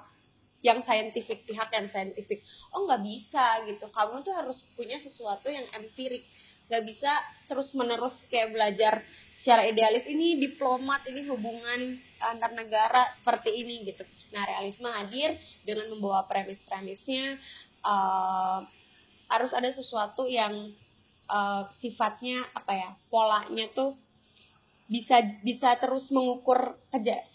yang 0.60 0.84
saintifik 0.84 1.48
pihak 1.48 1.72
yang 1.72 1.88
saintifik. 1.92 2.44
Oh 2.76 2.84
nggak 2.84 3.04
bisa 3.04 3.64
gitu. 3.68 3.88
Kamu 3.92 4.24
tuh 4.24 4.36
harus 4.36 4.60
punya 4.76 5.00
sesuatu 5.00 5.48
yang 5.48 5.68
empirik. 5.72 6.28
Nggak 6.68 6.84
bisa 6.86 7.12
terus 7.48 7.72
menerus 7.74 8.14
kayak 8.28 8.54
belajar 8.54 9.02
secara 9.40 9.66
idealis 9.66 10.04
ini 10.06 10.36
diplomat 10.36 11.08
ini 11.08 11.24
hubungan 11.32 11.96
antar 12.20 12.52
negara 12.52 13.08
seperti 13.24 13.56
ini 13.56 13.88
gitu. 13.88 14.04
Nah 14.36 14.44
realisme 14.44 14.92
hadir 14.92 15.40
dengan 15.64 15.96
membawa 15.96 16.28
premis-premisnya 16.28 17.40
eh, 17.88 18.60
harus 19.30 19.54
ada 19.54 19.70
sesuatu 19.72 20.26
yang 20.26 20.74
eh, 21.30 21.64
sifatnya 21.80 22.50
apa 22.58 22.74
ya 22.74 22.90
polanya 23.08 23.70
tuh 23.72 23.96
bisa 24.90 25.22
bisa 25.46 25.78
terus 25.78 26.10
mengukur 26.10 26.82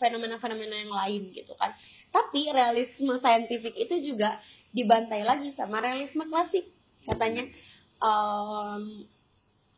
fenomena-fenomena 0.02 0.74
yang 0.74 0.90
lain 0.90 1.30
gitu 1.30 1.54
kan. 1.54 1.70
Tapi 2.10 2.50
realisme 2.50 3.14
saintifik 3.22 3.78
itu 3.78 4.10
juga 4.12 4.42
dibantai 4.74 5.22
lagi 5.22 5.54
sama 5.54 5.78
realisme 5.78 6.26
klasik. 6.26 6.66
Katanya 7.06 7.46
em, 8.02 9.06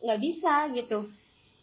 nggak 0.01 0.21
bisa 0.25 0.73
gitu, 0.73 1.13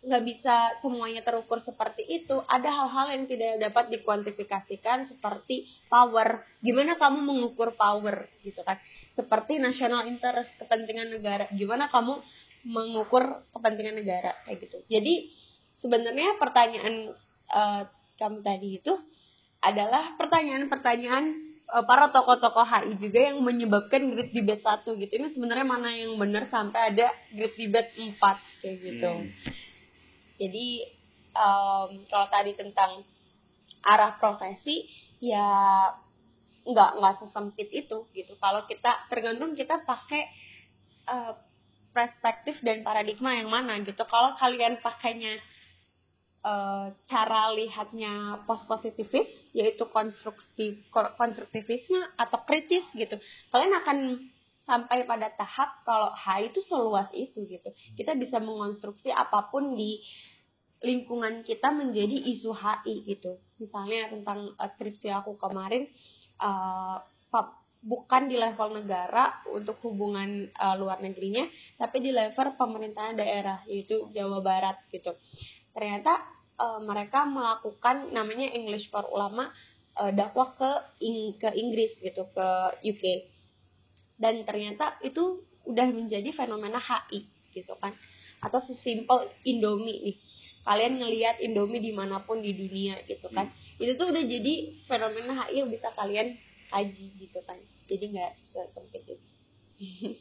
nggak 0.03 0.24
bisa 0.27 0.55
semuanya 0.83 1.24
terukur 1.24 1.63
seperti 1.63 2.03
itu. 2.03 2.43
Ada 2.43 2.67
hal-hal 2.67 3.07
yang 3.15 3.24
tidak 3.24 3.63
dapat 3.63 3.88
dikuantifikasikan 3.95 5.07
seperti 5.07 5.63
power. 5.88 6.43
Gimana 6.60 7.00
kamu 7.00 7.24
mengukur 7.24 7.72
power 7.79 8.27
gitu 8.43 8.60
kan? 8.67 8.77
Seperti 9.15 9.63
national 9.63 10.03
interest 10.12 10.51
kepentingan 10.60 11.07
negara. 11.07 11.48
Gimana 11.55 11.88
kamu 11.88 12.19
mengukur 12.67 13.48
kepentingan 13.55 13.95
negara 14.03 14.36
kayak 14.43 14.67
gitu. 14.67 14.77
Jadi 14.91 15.31
sebenarnya 15.79 16.36
pertanyaan 16.36 17.15
eh, 17.48 17.81
kamu 18.19 18.39
tadi 18.43 18.69
itu 18.83 18.93
adalah 19.63 20.19
pertanyaan-pertanyaan 20.19 21.25
eh, 21.63 21.83
para 21.88 22.12
tokoh-tokoh 22.12 22.67
HI 22.67 23.00
juga 23.00 23.19
yang 23.31 23.39
menyebabkan 23.39 24.03
Great 24.12 24.36
Debate 24.36 24.63
1 24.63 25.00
gitu. 25.00 25.13
Ini 25.15 25.27
sebenarnya 25.31 25.63
mana 25.67 25.95
yang 25.95 26.19
benar 26.19 26.51
sampai 26.51 26.91
ada 26.91 27.07
Great 27.31 27.55
Debate 27.55 27.95
4 27.95 28.19
kayak 28.60 28.77
gitu. 28.83 29.12
Hmm. 29.12 29.72
Jadi 30.43 30.67
em, 31.31 31.89
kalau 32.12 32.27
tadi 32.27 32.51
tentang 32.59 33.07
arah 33.83 34.19
profesi 34.19 34.88
ya 35.23 35.47
nggak 36.63 36.91
nggak 37.00 37.15
sesempit 37.23 37.71
itu 37.71 38.07
gitu. 38.12 38.33
Kalau 38.39 38.67
kita 38.67 39.07
tergantung 39.07 39.55
kita 39.55 39.83
pakai 39.88 40.23
eh, 41.07 41.33
perspektif 41.93 42.59
dan 42.65 42.81
paradigma 42.81 43.38
yang 43.38 43.47
mana 43.47 43.79
gitu. 43.85 44.03
Kalau 44.09 44.33
kalian 44.35 44.81
pakainya 44.81 45.38
uh, 46.43 46.91
cara 47.07 47.53
lihatnya 47.55 48.43
post 48.50 48.65
positivis 48.65 49.29
yaitu 49.55 49.85
konstruksi 49.88 50.81
konstruktivisme 50.91 52.01
atau 52.17 52.41
kritis 52.43 52.83
gitu. 52.97 53.15
Kalian 53.53 53.73
akan 53.85 53.97
sampai 54.63 55.03
pada 55.03 55.27
tahap 55.35 55.83
kalau 55.83 56.12
H 56.15 56.51
itu 56.51 56.59
seluas 56.65 57.07
itu 57.13 57.45
gitu. 57.47 57.69
Kita 57.95 58.15
bisa 58.15 58.39
mengonstruksi 58.41 59.12
apa 59.12 59.53
pun 59.53 59.75
di 59.77 60.00
lingkungan 60.83 61.47
kita 61.47 61.71
menjadi 61.71 62.13
isu 62.35 62.51
HI 62.51 63.07
gitu. 63.07 63.39
Misalnya 63.57 64.11
tentang 64.11 64.51
uh, 64.59 64.69
skripsi 64.75 65.09
aku 65.09 65.39
kemarin 65.39 65.87
uh, 66.43 66.99
bukan 67.83 68.31
di 68.31 68.39
level 68.39 68.79
negara 68.79 69.43
untuk 69.51 69.79
hubungan 69.83 70.47
uh, 70.55 70.75
luar 70.79 71.03
negerinya, 71.03 71.43
tapi 71.75 71.99
di 71.99 72.11
level 72.15 72.55
pemerintahan 72.55 73.15
daerah 73.15 73.59
yaitu 73.67 74.07
Jawa 74.11 74.39
Barat 74.39 74.79
gitu. 74.91 75.15
Ternyata 75.75 76.19
uh, 76.59 76.79
mereka 76.83 77.27
melakukan 77.27 78.11
namanya 78.11 78.51
English 78.51 78.87
for 78.91 79.03
Ulama 79.07 79.51
uh, 79.99 80.11
dakwah 80.11 80.53
ke 80.55 80.71
Ing 81.03 81.37
ke 81.37 81.49
Inggris 81.53 81.97
gitu 82.01 82.27
ke 82.31 82.47
UK 82.83 83.03
dan 84.17 84.45
ternyata 84.45 84.97
itu 85.01 85.41
udah 85.67 85.87
menjadi 85.89 86.31
fenomena 86.35 86.79
HI 86.79 87.25
gitu 87.53 87.73
kan 87.79 87.93
atau 88.43 88.59
sesimpel 88.59 89.31
Indomie 89.47 90.11
nih 90.11 90.17
kalian 90.63 91.00
ngelihat 91.00 91.43
Indomie 91.43 91.84
di 91.84 91.91
mana 91.91 92.24
pun 92.24 92.39
di 92.39 92.55
dunia 92.55 93.00
gitu 93.03 93.27
kan 93.32 93.51
hmm. 93.51 93.84
itu 93.84 93.91
tuh 94.00 94.12
udah 94.12 94.24
jadi 94.24 94.53
fenomena 94.88 95.48
HI 95.48 95.63
yang 95.63 95.70
bisa 95.70 95.91
kalian 95.91 96.39
kaji 96.72 97.08
gitu 97.20 97.39
kan 97.43 97.60
jadi 97.88 98.03
nggak 98.10 98.32
sesempit 98.51 99.03
itu 99.03 99.15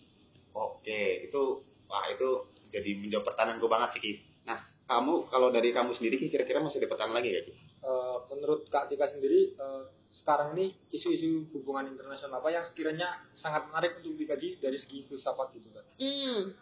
oke 0.67 1.03
itu 1.31 1.43
wah 1.87 2.05
itu 2.11 2.29
jadi 2.75 2.91
menjawab 2.99 3.33
pertanyaanku 3.33 3.67
banget 3.71 3.91
sih 4.03 4.19
nah 4.43 4.59
kamu 4.91 5.31
kalau 5.31 5.49
dari 5.55 5.71
kamu 5.71 5.95
sendiri 5.95 6.19
kira-kira 6.27 6.59
masih 6.59 6.83
ada 6.83 6.91
pertanyaan 6.91 7.23
lagi 7.23 7.31
ya 7.33 7.43
Ki? 7.47 7.53
Uh, 7.83 8.19
menurut 8.31 8.71
Kak 8.71 8.87
Tika 8.87 9.11
sendiri 9.11 9.59
uh, 9.59 9.91
sekarang 10.13 10.55
ini 10.55 10.77
isu-isu 10.93 11.49
hubungan 11.57 11.89
internasional 11.89 12.39
apa 12.39 12.53
yang 12.53 12.65
sekiranya 12.69 13.27
sangat 13.35 13.67
menarik 13.67 13.99
untuk 13.99 14.15
dikaji 14.15 14.61
dari 14.61 14.79
segi 14.79 15.09
filsafat 15.09 15.51
gitu 15.57 15.67
kan? 15.73 15.83
Hmm. 15.99 16.53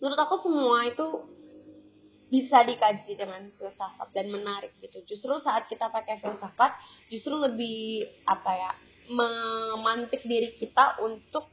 Menurut 0.00 0.20
aku 0.22 0.40
semua 0.40 0.86
itu 0.86 1.06
bisa 2.26 2.66
dikaji 2.66 3.14
dengan 3.14 3.46
filsafat 3.54 4.10
dan 4.10 4.30
menarik 4.34 4.74
gitu. 4.82 5.02
Justru 5.06 5.38
saat 5.42 5.70
kita 5.70 5.90
pakai 5.90 6.18
filsafat, 6.18 6.74
justru 7.10 7.38
lebih 7.38 8.06
apa 8.26 8.52
ya 8.52 8.72
memantik 9.06 10.26
diri 10.26 10.58
kita 10.58 10.98
untuk 10.98 11.46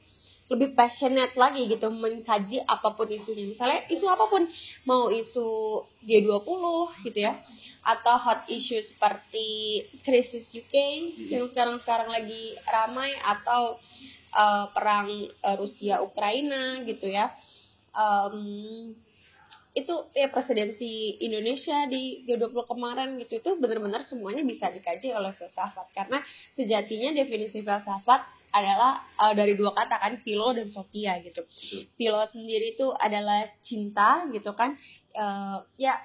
lebih 0.51 0.75
passionate 0.75 1.33
lagi 1.39 1.65
gitu 1.71 1.87
mengkaji 1.89 2.61
apa 2.65 2.93
pun 2.93 3.07
isunya. 3.07 3.47
Misalnya 3.47 3.85
isu 3.89 4.05
apa 4.09 4.25
pun 4.27 4.43
mau 4.83 5.07
isu 5.09 5.47
G20 6.03 6.63
gitu 7.09 7.19
ya 7.21 7.39
atau 7.83 8.15
hot 8.15 8.47
issue 8.47 8.79
seperti 8.79 9.81
krisis 10.07 10.47
UK 10.55 10.75
yang 11.31 11.51
sekarang-sekarang 11.51 12.07
lagi 12.07 12.55
ramai 12.63 13.11
atau 13.19 13.75
uh, 14.31 14.71
perang 14.71 15.27
uh, 15.43 15.55
Rusia 15.59 15.99
Ukraina 15.99 16.83
gitu 16.87 17.07
ya. 17.07 17.31
Um, 17.93 18.95
itu 19.73 19.93
ya 20.13 20.29
presidensi 20.29 21.17
Indonesia 21.17 21.89
di 21.89 22.21
G20 22.29 22.69
kemarin 22.69 23.17
gitu 23.17 23.41
itu 23.41 23.51
benar-benar 23.57 24.05
semuanya 24.05 24.45
bisa 24.45 24.69
dikaji 24.69 25.09
oleh 25.09 25.33
filsafat. 25.33 25.89
Karena 25.97 26.21
sejatinya 26.53 27.09
definisi 27.17 27.65
filsafat 27.65 28.21
adalah 28.53 29.01
uh, 29.17 29.33
dari 29.33 29.57
dua 29.57 29.73
kata 29.73 29.97
kan 29.97 30.21
philo 30.21 30.53
dan 30.53 30.69
sophia 30.69 31.17
gitu. 31.25 31.41
Philo 31.97 32.21
sendiri 32.29 32.77
itu 32.77 32.93
adalah 32.93 33.49
cinta 33.65 34.29
gitu 34.29 34.53
kan 34.53 34.77
uh, 35.17 35.65
ya 35.81 35.97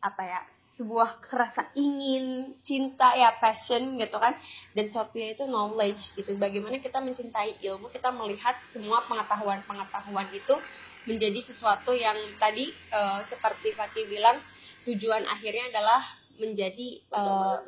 apa 0.00 0.22
ya 0.24 0.40
sebuah 0.80 1.24
kerasa 1.24 1.72
ingin 1.76 2.56
cinta 2.64 3.12
ya 3.16 3.36
passion 3.36 4.00
gitu 4.00 4.16
kan. 4.16 4.32
Dan 4.72 4.88
sophia 4.88 5.36
itu 5.36 5.44
knowledge 5.44 6.00
gitu. 6.16 6.32
Bagaimana 6.40 6.80
kita 6.80 7.04
mencintai 7.04 7.60
ilmu 7.60 7.92
kita 7.92 8.08
melihat 8.16 8.56
semua 8.72 9.04
pengetahuan 9.04 9.60
pengetahuan 9.68 10.32
itu 10.32 10.56
menjadi 11.06 11.40
sesuatu 11.46 11.94
yang 11.94 12.18
tadi 12.36 12.74
uh, 12.90 13.22
seperti 13.30 13.72
Fatih 13.72 14.04
bilang 14.10 14.42
tujuan 14.86 15.22
akhirnya 15.26 15.70
adalah 15.70 16.02
menjadi 16.36 17.00
uh, 17.16 17.58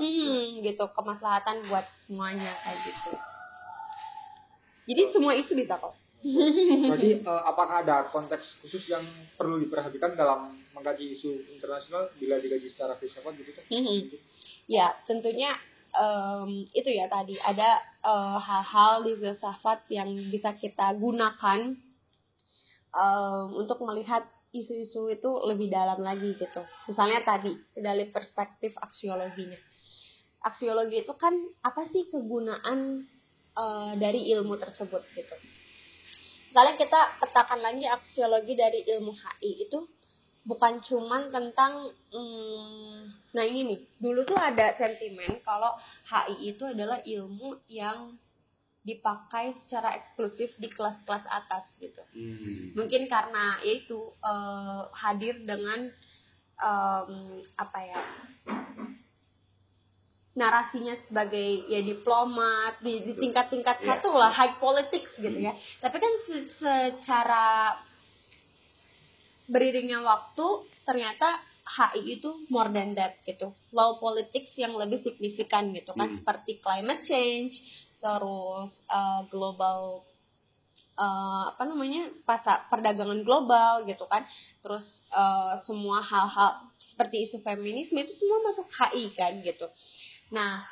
hmm, 0.00 0.64
gitu 0.66 0.84
kemaslahatan 0.92 1.70
buat 1.70 1.86
semuanya 2.04 2.50
kayak 2.66 2.78
gitu. 2.82 3.12
Jadi 4.88 5.02
semua 5.14 5.32
isu 5.36 5.52
bisa 5.54 5.78
kok. 5.78 5.94
Jadi 6.98 7.22
uh, 7.22 7.42
apakah 7.50 7.86
ada 7.86 8.10
konteks 8.10 8.64
khusus 8.64 8.90
yang 8.90 9.04
perlu 9.38 9.62
diperhatikan 9.62 10.18
dalam 10.18 10.58
mengkaji 10.74 11.14
isu 11.14 11.54
internasional 11.54 12.10
bila 12.18 12.42
dikaji 12.42 12.66
secara 12.72 12.98
filsafat 12.98 13.32
gitu 13.38 13.50
kan? 13.54 13.64
Ya 14.66 14.98
tentunya 15.06 15.54
um, 15.94 16.66
itu 16.74 16.90
ya 16.90 17.06
tadi 17.06 17.38
ada 17.38 17.80
hal-hal 18.42 18.92
uh, 19.00 19.04
di 19.06 19.12
filsafat 19.14 19.86
yang 19.92 20.10
bisa 20.32 20.56
kita 20.58 20.90
gunakan 20.98 21.76
um, 22.92 23.54
untuk 23.58 23.80
melihat 23.84 24.24
isu-isu 24.52 25.12
itu 25.12 25.30
lebih 25.44 25.68
dalam 25.68 26.00
lagi 26.00 26.36
gitu. 26.36 26.62
Misalnya 26.88 27.20
tadi 27.24 27.52
dari 27.76 28.08
perspektif 28.08 28.72
aksiologinya. 28.80 29.58
Aksiologi 30.44 31.04
itu 31.04 31.12
kan 31.18 31.34
apa 31.60 31.84
sih 31.90 32.08
kegunaan 32.08 33.04
uh, 33.58 33.92
dari 33.98 34.30
ilmu 34.32 34.56
tersebut 34.56 35.02
gitu. 35.12 35.36
Misalnya 36.48 36.80
kita 36.80 37.00
petakan 37.20 37.60
lagi 37.60 37.84
aksiologi 37.84 38.56
dari 38.56 38.80
ilmu 38.88 39.12
HI 39.12 39.68
itu 39.68 39.78
bukan 40.48 40.80
cuman 40.80 41.28
tentang 41.28 41.92
hmm, 42.08 42.96
nah 43.36 43.44
ini 43.44 43.68
nih 43.68 43.80
dulu 44.00 44.24
tuh 44.24 44.40
ada 44.40 44.72
sentimen 44.80 45.44
kalau 45.44 45.76
HI 46.08 46.56
itu 46.56 46.64
adalah 46.64 47.04
ilmu 47.04 47.60
yang 47.68 48.16
dipakai 48.88 49.52
secara 49.64 49.92
eksklusif 50.00 50.56
di 50.56 50.72
kelas-kelas 50.72 51.28
atas 51.28 51.68
gitu. 51.76 52.00
Hmm. 52.16 52.72
Mungkin 52.72 53.12
karena 53.12 53.60
yaitu 53.60 54.00
uh, 54.24 54.88
hadir 54.96 55.44
dengan 55.44 55.92
um, 56.56 57.44
apa 57.60 57.78
ya 57.84 58.00
narasinya 60.38 60.94
sebagai 61.10 61.66
ya 61.66 61.82
diplomat 61.82 62.78
di, 62.78 63.02
di 63.02 63.12
tingkat-tingkat 63.18 63.82
yeah. 63.82 63.86
satu 63.98 64.14
lah 64.14 64.30
high 64.30 64.56
politics 64.62 65.10
gitu 65.18 65.36
ya. 65.36 65.52
Hmm. 65.52 65.62
Tapi 65.84 65.96
kan 65.98 66.12
se 66.24 66.36
secara 66.56 67.76
beriringnya 69.50 70.00
waktu 70.00 70.46
ternyata 70.86 71.42
HI 71.68 72.16
itu 72.16 72.48
more 72.48 72.72
than 72.72 72.96
that 72.96 73.20
gitu. 73.28 73.52
Law 73.76 74.00
politics 74.00 74.56
yang 74.56 74.72
lebih 74.78 75.04
signifikan 75.04 75.74
gitu 75.76 75.92
kan 75.92 76.08
hmm. 76.14 76.16
seperti 76.22 76.62
climate 76.64 77.04
change, 77.04 77.58
terus 77.98 78.70
uh, 78.86 79.26
global 79.30 80.06
uh, 80.98 81.54
apa 81.54 81.62
namanya 81.66 82.10
pasar 82.26 82.66
perdagangan 82.66 83.22
global 83.22 83.86
gitu 83.86 84.04
kan. 84.10 84.26
Terus 84.60 84.84
uh, 85.14 85.58
semua 85.62 86.02
hal-hal 86.02 86.68
seperti 86.78 87.30
isu 87.30 87.42
feminisme 87.46 87.98
itu 88.02 88.12
semua 88.18 88.42
masuk 88.42 88.66
HI 88.66 89.14
kan 89.14 89.32
gitu. 89.42 89.66
Nah 90.34 90.66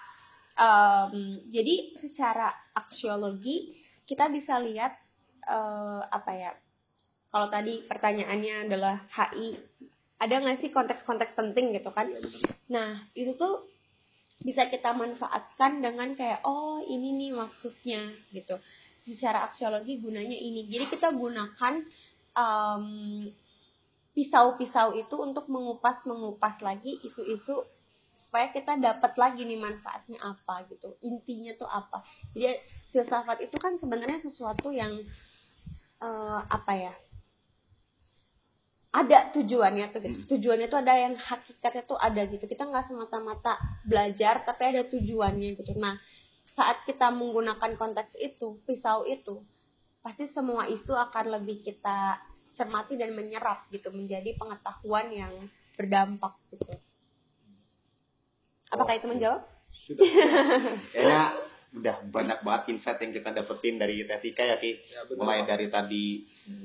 um, 0.58 1.40
jadi 1.50 1.98
secara 2.02 2.50
aksiologi 2.74 3.78
kita 4.06 4.26
bisa 4.30 4.58
lihat 4.58 4.94
uh, 5.46 6.02
apa 6.10 6.32
ya 6.34 6.52
kalau 7.30 7.50
tadi 7.50 7.86
pertanyaannya 7.86 8.70
adalah 8.70 9.06
HI 9.10 9.58
ada 10.16 10.34
nggak 10.40 10.64
sih 10.64 10.70
konteks-konteks 10.72 11.36
penting 11.36 11.76
gitu 11.76 11.92
kan? 11.92 12.08
Nah 12.72 13.04
itu 13.12 13.36
tuh 13.36 13.68
bisa 14.40 14.68
kita 14.68 14.92
manfaatkan 14.92 15.80
dengan 15.80 16.12
kayak 16.12 16.44
oh 16.44 16.82
ini 16.84 17.16
nih 17.16 17.30
maksudnya 17.32 18.12
gitu. 18.32 18.60
Secara 19.06 19.48
aksiologi 19.48 20.02
gunanya 20.02 20.36
ini. 20.36 20.66
Jadi 20.66 20.90
kita 20.92 21.14
gunakan 21.14 21.74
pisau-pisau 24.12 24.92
um, 24.92 24.98
itu 25.00 25.16
untuk 25.16 25.46
mengupas 25.48 26.04
mengupas 26.04 26.60
lagi 26.60 27.00
isu-isu 27.00 27.64
supaya 28.20 28.50
kita 28.50 28.76
dapat 28.76 29.14
lagi 29.16 29.46
nih 29.46 29.56
manfaatnya 29.56 30.18
apa 30.20 30.66
gitu. 30.68 30.98
Intinya 31.06 31.54
tuh 31.56 31.70
apa. 31.70 32.02
Jadi 32.34 32.60
filsafat 32.90 33.40
itu 33.46 33.56
kan 33.56 33.78
sebenarnya 33.78 34.20
sesuatu 34.20 34.74
yang 34.74 35.00
uh, 36.02 36.40
apa 36.50 36.72
ya 36.74 36.94
ada 38.96 39.18
tujuannya 39.36 39.92
tuh 39.92 40.00
gitu. 40.00 40.16
Hmm. 40.16 40.28
Tujuannya 40.32 40.66
tuh 40.72 40.80
ada 40.80 40.94
yang 40.96 41.14
hakikatnya 41.20 41.84
tuh 41.84 42.00
ada 42.00 42.24
gitu. 42.24 42.44
Kita 42.48 42.64
nggak 42.64 42.88
semata-mata 42.88 43.60
belajar 43.84 44.40
tapi 44.48 44.62
ada 44.72 44.88
tujuannya 44.88 45.60
gitu. 45.60 45.76
Nah, 45.76 46.00
saat 46.56 46.88
kita 46.88 47.12
menggunakan 47.12 47.76
konteks 47.76 48.16
itu, 48.16 48.56
pisau 48.64 49.04
itu, 49.04 49.44
pasti 50.00 50.24
semua 50.32 50.64
isu 50.64 50.96
akan 50.96 51.40
lebih 51.40 51.60
kita 51.60 52.16
cermati 52.56 52.96
dan 52.96 53.12
menyerap 53.12 53.68
gitu 53.68 53.92
menjadi 53.92 54.32
pengetahuan 54.40 55.12
yang 55.12 55.32
berdampak 55.76 56.32
gitu. 56.56 56.80
Apakah 58.72 58.96
oh, 58.96 58.98
itu 58.98 59.06
menjawab? 59.12 59.42
Sudah. 59.84 60.08
Kayaknya 60.96 61.45
udah 61.74 62.06
banyak 62.08 62.38
banget 62.46 62.62
insight 62.70 63.02
yang 63.02 63.10
kita 63.10 63.34
dapetin 63.34 63.76
dari 63.80 64.06
Tetika 64.06 64.46
ya 64.46 64.56
Ki. 64.62 64.78
Ya, 64.86 65.02
betul. 65.04 65.18
Mulai 65.18 65.42
dari 65.42 65.66
tadi 65.66 66.04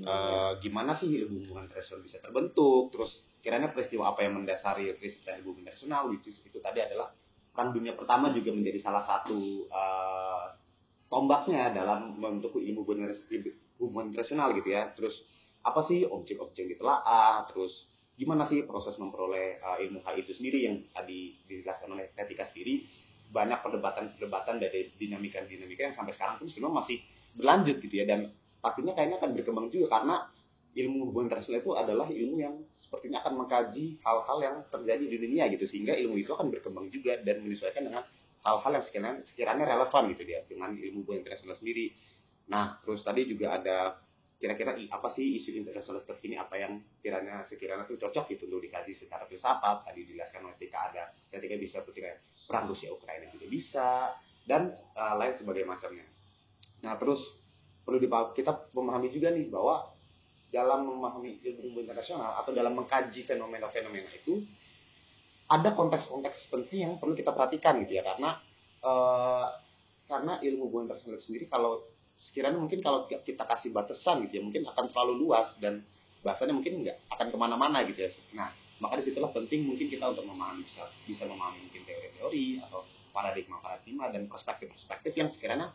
eh, 0.06 0.52
gimana 0.62 0.94
sih 0.94 1.10
ilmu 1.26 1.48
hubungan 1.48 1.66
internasional 1.72 2.06
bisa 2.06 2.18
terbentuk, 2.22 2.94
terus 2.94 3.12
kiranya 3.42 3.74
peristiwa 3.74 4.14
apa 4.14 4.22
yang 4.22 4.38
mendasari 4.38 4.94
peristiwa 4.94 5.36
hubungan 5.42 5.66
internasional, 5.66 6.12
which 6.14 6.30
is 6.30 6.38
itu 6.46 6.62
tadi 6.62 6.86
adalah 6.86 7.10
perang 7.52 7.76
dunia 7.76 7.98
pertama 7.98 8.32
juga 8.32 8.54
menjadi 8.54 8.80
salah 8.84 9.04
satu 9.04 9.66
eh, 9.66 10.46
tombaknya 11.10 11.74
dalam 11.74 12.16
membentuk 12.16 12.56
ilmu 12.62 12.86
hubungan 12.86 14.14
internasional 14.14 14.54
gitu 14.54 14.70
ya. 14.70 14.94
Terus 14.94 15.18
apa 15.62 15.86
sih 15.86 16.06
objek-objek 16.06 16.66
yang 16.66 16.72
ditelaah, 16.78 17.46
terus 17.50 17.90
gimana 18.22 18.46
sih 18.46 18.62
proses 18.70 18.98
memperoleh 19.02 19.58
uh, 19.66 19.82
ilmu 19.82 20.06
HI 20.06 20.22
itu 20.22 20.34
sendiri 20.38 20.60
yang 20.70 20.76
tadi 20.94 21.42
dijelaskan 21.50 21.98
oleh 21.98 22.14
Tetika 22.14 22.46
sendiri 22.54 22.86
banyak 23.32 23.60
perdebatan-perdebatan 23.64 24.60
dari 24.60 24.92
dinamika-dinamika 25.00 25.82
yang 25.90 25.96
sampai 25.96 26.14
sekarang 26.14 26.36
pun 26.38 26.48
sebenarnya 26.52 26.78
masih 26.84 26.98
berlanjut 27.40 27.78
gitu 27.80 27.96
ya. 28.04 28.06
Dan 28.06 28.20
pastinya 28.60 28.94
kayaknya 28.94 29.18
akan 29.24 29.32
berkembang 29.34 29.68
juga 29.72 29.88
karena 30.00 30.16
ilmu 30.72 31.12
hubungan 31.12 31.28
internasional 31.32 31.60
itu 31.60 31.72
adalah 31.76 32.08
ilmu 32.08 32.36
yang 32.40 32.56
sepertinya 32.76 33.24
akan 33.24 33.34
mengkaji 33.44 34.00
hal-hal 34.04 34.38
yang 34.40 34.56
terjadi 34.68 35.06
di 35.08 35.18
dunia 35.18 35.44
gitu. 35.52 35.66
Sehingga 35.68 35.96
ilmu 35.96 36.16
itu 36.20 36.32
akan 36.36 36.52
berkembang 36.52 36.92
juga 36.92 37.20
dan 37.24 37.44
menyesuaikan 37.44 37.88
dengan 37.88 38.04
hal-hal 38.42 38.72
yang 38.76 38.86
sekiranya, 38.86 39.20
sekiranya 39.24 39.64
relevan 39.64 40.04
gitu 40.12 40.24
dia 40.28 40.40
dengan 40.46 40.76
ilmu 40.76 41.08
hubungan 41.08 41.24
internasional 41.24 41.56
sendiri. 41.56 41.96
Nah, 42.52 42.78
terus 42.84 43.00
tadi 43.06 43.24
juga 43.30 43.56
ada 43.56 44.02
kira-kira 44.42 44.74
apa 44.90 45.08
sih 45.14 45.38
isu 45.38 45.54
internasional 45.54 46.02
terkini 46.02 46.34
apa 46.34 46.58
yang 46.58 46.82
kiranya 47.06 47.46
sekiranya 47.46 47.86
itu 47.86 48.02
cocok 48.02 48.26
gitu 48.34 48.50
untuk 48.50 48.66
dikaji 48.66 48.98
secara 48.98 49.30
filsafat. 49.30 49.86
Tadi 49.86 50.02
dijelaskan 50.02 50.50
oleh 50.50 50.58
Tika 50.58 50.80
ada 50.90 51.14
ketika 51.30 51.56
bisa 51.62 51.78
ketika 51.86 52.18
perang 52.46 52.70
Rusia 52.70 52.92
Ukraina 52.92 53.30
juga 53.32 53.46
bisa 53.48 53.90
dan 54.46 54.74
uh, 54.98 55.16
lain 55.18 55.38
sebagai 55.38 55.64
macamnya. 55.66 56.06
Nah 56.82 56.98
terus 56.98 57.22
perlu 57.86 57.98
dipahami 57.98 58.34
kita 58.38 58.72
memahami 58.74 59.10
juga 59.10 59.34
nih 59.34 59.50
bahwa 59.50 59.90
dalam 60.52 60.84
memahami 60.84 61.40
ilmu 61.42 61.80
internasional 61.80 62.44
atau 62.44 62.52
dalam 62.52 62.76
mengkaji 62.76 63.24
fenomena-fenomena 63.24 64.12
itu 64.12 64.44
ada 65.48 65.72
konteks-konteks 65.76 66.52
penting 66.52 66.80
yang 66.88 66.94
perlu 67.00 67.16
kita 67.16 67.32
perhatikan 67.32 67.80
gitu 67.84 68.00
ya 68.00 68.04
karena 68.04 68.40
eh, 68.84 69.48
karena 70.12 70.34
ilmu 70.44 70.68
hubungan 70.68 70.92
internasional 70.92 71.24
sendiri 71.24 71.48
kalau 71.48 71.88
sekiranya 72.20 72.60
mungkin 72.60 72.84
kalau 72.84 73.08
kita 73.08 73.44
kasih 73.48 73.72
batasan 73.72 74.28
gitu 74.28 74.40
ya 74.40 74.44
mungkin 74.44 74.68
akan 74.68 74.86
terlalu 74.92 75.14
luas 75.28 75.56
dan 75.64 75.82
bahasanya 76.22 76.54
mungkin 76.54 76.86
nggak 76.86 76.98
akan 77.16 77.28
ke 77.32 77.38
mana-mana 77.40 77.82
gitu 77.88 78.00
ya 78.06 78.12
nah 78.36 78.52
maka 78.82 78.98
di 78.98 79.14
situlah 79.14 79.30
penting 79.30 79.70
mungkin 79.70 79.88
kita 79.88 80.10
untuk 80.10 80.26
memahami 80.26 80.66
bisa 80.66 80.90
bisa 81.06 81.24
memahami 81.30 81.70
mungkin 81.70 81.86
teori-teori 81.86 82.66
atau 82.66 82.82
paradigma-paradigma 83.14 84.10
dan 84.10 84.26
perspektif-perspektif 84.26 85.14
yang 85.14 85.30
sekiranya 85.30 85.70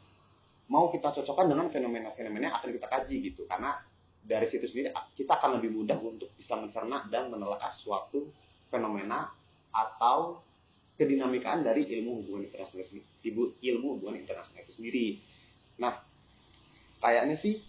mau 0.66 0.90
kita 0.90 1.14
cocokkan 1.14 1.46
dengan 1.46 1.70
fenomena-fenomena 1.70 2.50
yang 2.50 2.56
akan 2.58 2.70
kita 2.74 2.88
kaji 2.90 3.16
gitu 3.30 3.46
karena 3.46 3.78
dari 4.26 4.50
situ 4.50 4.66
sendiri 4.66 4.90
kita 5.14 5.38
akan 5.38 5.62
lebih 5.62 5.70
mudah 5.70 5.94
untuk 6.02 6.34
bisa 6.34 6.58
mencerna 6.58 7.06
dan 7.06 7.30
menelaah 7.30 7.70
suatu 7.78 8.26
fenomena 8.66 9.30
atau 9.70 10.42
kedinamikaan 10.98 11.62
dari 11.62 11.86
ilmu 11.86 12.24
hubungan 12.24 12.50
internasional 12.50 12.82
ilmu 13.62 13.86
hubungan 13.94 14.16
internasional 14.18 14.64
itu 14.64 14.72
sendiri. 14.74 15.06
Nah, 15.78 16.00
kayaknya 16.98 17.36
sih 17.38 17.60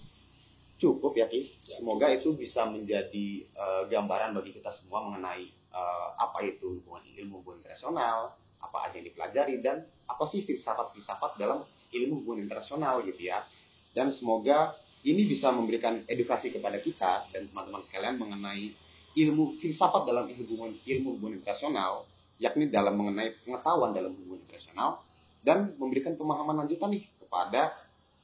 cukup 0.78 1.14
ya 1.18 1.28
Ki. 1.28 1.58
Semoga 1.66 2.10
itu 2.14 2.34
bisa 2.38 2.66
menjadi 2.70 3.44
eh, 3.44 3.84
gambaran 3.90 4.38
bagi 4.38 4.54
kita 4.56 4.72
semua 4.78 5.06
mengenai 5.06 5.50
eh, 5.52 6.08
apa 6.18 6.40
itu 6.46 6.82
hubungan 6.82 7.04
ilmu 7.18 7.42
hubungan 7.42 7.66
internasional, 7.66 8.38
apa 8.62 8.78
aja 8.90 9.02
yang 9.02 9.08
dipelajari 9.10 9.62
dan 9.62 9.86
apa 10.08 10.24
sih 10.30 10.46
filsafat-filsafat 10.46 11.38
dalam 11.42 11.66
ilmu 11.94 12.24
hubungan 12.24 12.48
internasional 12.48 13.02
gitu 13.04 13.22
ya. 13.28 13.44
Dan 13.92 14.14
semoga 14.14 14.78
ini 15.02 15.26
bisa 15.26 15.50
memberikan 15.50 16.06
edukasi 16.06 16.54
kepada 16.54 16.78
kita 16.82 17.30
dan 17.34 17.50
teman-teman 17.50 17.82
sekalian 17.86 18.18
mengenai 18.22 18.74
ilmu 19.18 19.58
filsafat 19.58 20.06
dalam 20.06 20.30
hubungan 20.30 20.78
ilmu 20.78 21.18
hubungan 21.18 21.42
internasional, 21.42 22.06
yakni 22.38 22.70
dalam 22.70 22.94
mengenai 22.94 23.34
pengetahuan 23.42 23.98
dalam 23.98 24.14
hubungan 24.14 24.46
internasional 24.46 25.02
dan 25.42 25.74
memberikan 25.82 26.14
pemahaman 26.14 26.66
lanjutan 26.66 26.94
nih 26.94 27.08
kepada 27.18 27.74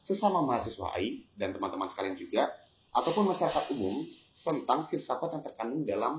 sesama 0.04 0.44
mahasiswa 0.44 0.92
AI 0.96 1.24
dan 1.40 1.56
teman-teman 1.56 1.88
sekalian 1.92 2.20
juga 2.20 2.52
ataupun 2.92 3.34
masyarakat 3.34 3.72
umum 3.74 4.04
tentang 4.44 4.92
filsafat 4.92 5.40
yang 5.40 5.44
terkandung 5.44 5.82
dalam 5.88 6.14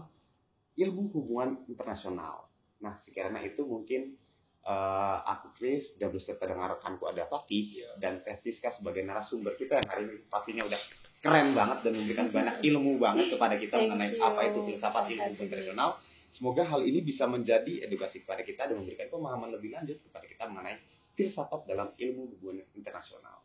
ilmu 0.75 1.13
hubungan 1.13 1.63
internasional. 1.69 2.49
Nah, 2.81 2.99
sekiranya 3.05 3.45
itu 3.45 3.63
mungkin 3.63 4.17
eh, 4.65 5.19
aku 5.29 5.53
Chris 5.61 5.93
dan 6.01 6.11
beserta 6.11 6.49
dengan 6.49 6.73
rekanku 6.75 7.05
ada 7.05 7.29
Fakih 7.29 7.85
dan 8.01 8.25
Teh 8.25 8.41
Siska 8.41 8.73
sebagai 8.75 9.05
narasumber 9.05 9.55
kita 9.61 9.79
yang 9.79 9.89
hari 9.89 10.03
ini 10.09 10.17
pastinya 10.27 10.65
udah 10.65 10.81
keren 11.21 11.57
banget 11.57 11.79
dan 11.89 11.93
memberikan 11.97 12.27
banyak 12.29 12.57
ilmu 12.69 13.01
banget 13.01 13.33
kepada 13.33 13.55
kita 13.57 13.77
Thank 13.81 13.89
mengenai 13.93 14.13
you. 14.13 14.25
apa 14.25 14.41
itu 14.45 14.59
filsafat 14.73 15.05
ilmu 15.13 15.21
Thank 15.21 15.37
you. 15.37 15.45
internasional. 15.47 15.91
Semoga 16.35 16.67
hal 16.67 16.83
ini 16.83 16.99
bisa 17.07 17.31
menjadi 17.31 17.87
edukasi 17.87 18.27
kepada 18.27 18.43
kita 18.43 18.67
dan 18.67 18.83
memberikan 18.83 19.07
pemahaman 19.07 19.55
lebih 19.55 19.71
lanjut 19.71 20.03
kepada 20.03 20.27
kita 20.27 20.51
mengenai 20.51 20.83
filsafat 21.15 21.63
dalam 21.71 21.95
ilmu 21.95 22.35
hubungan 22.35 22.67
internasional. 22.75 23.44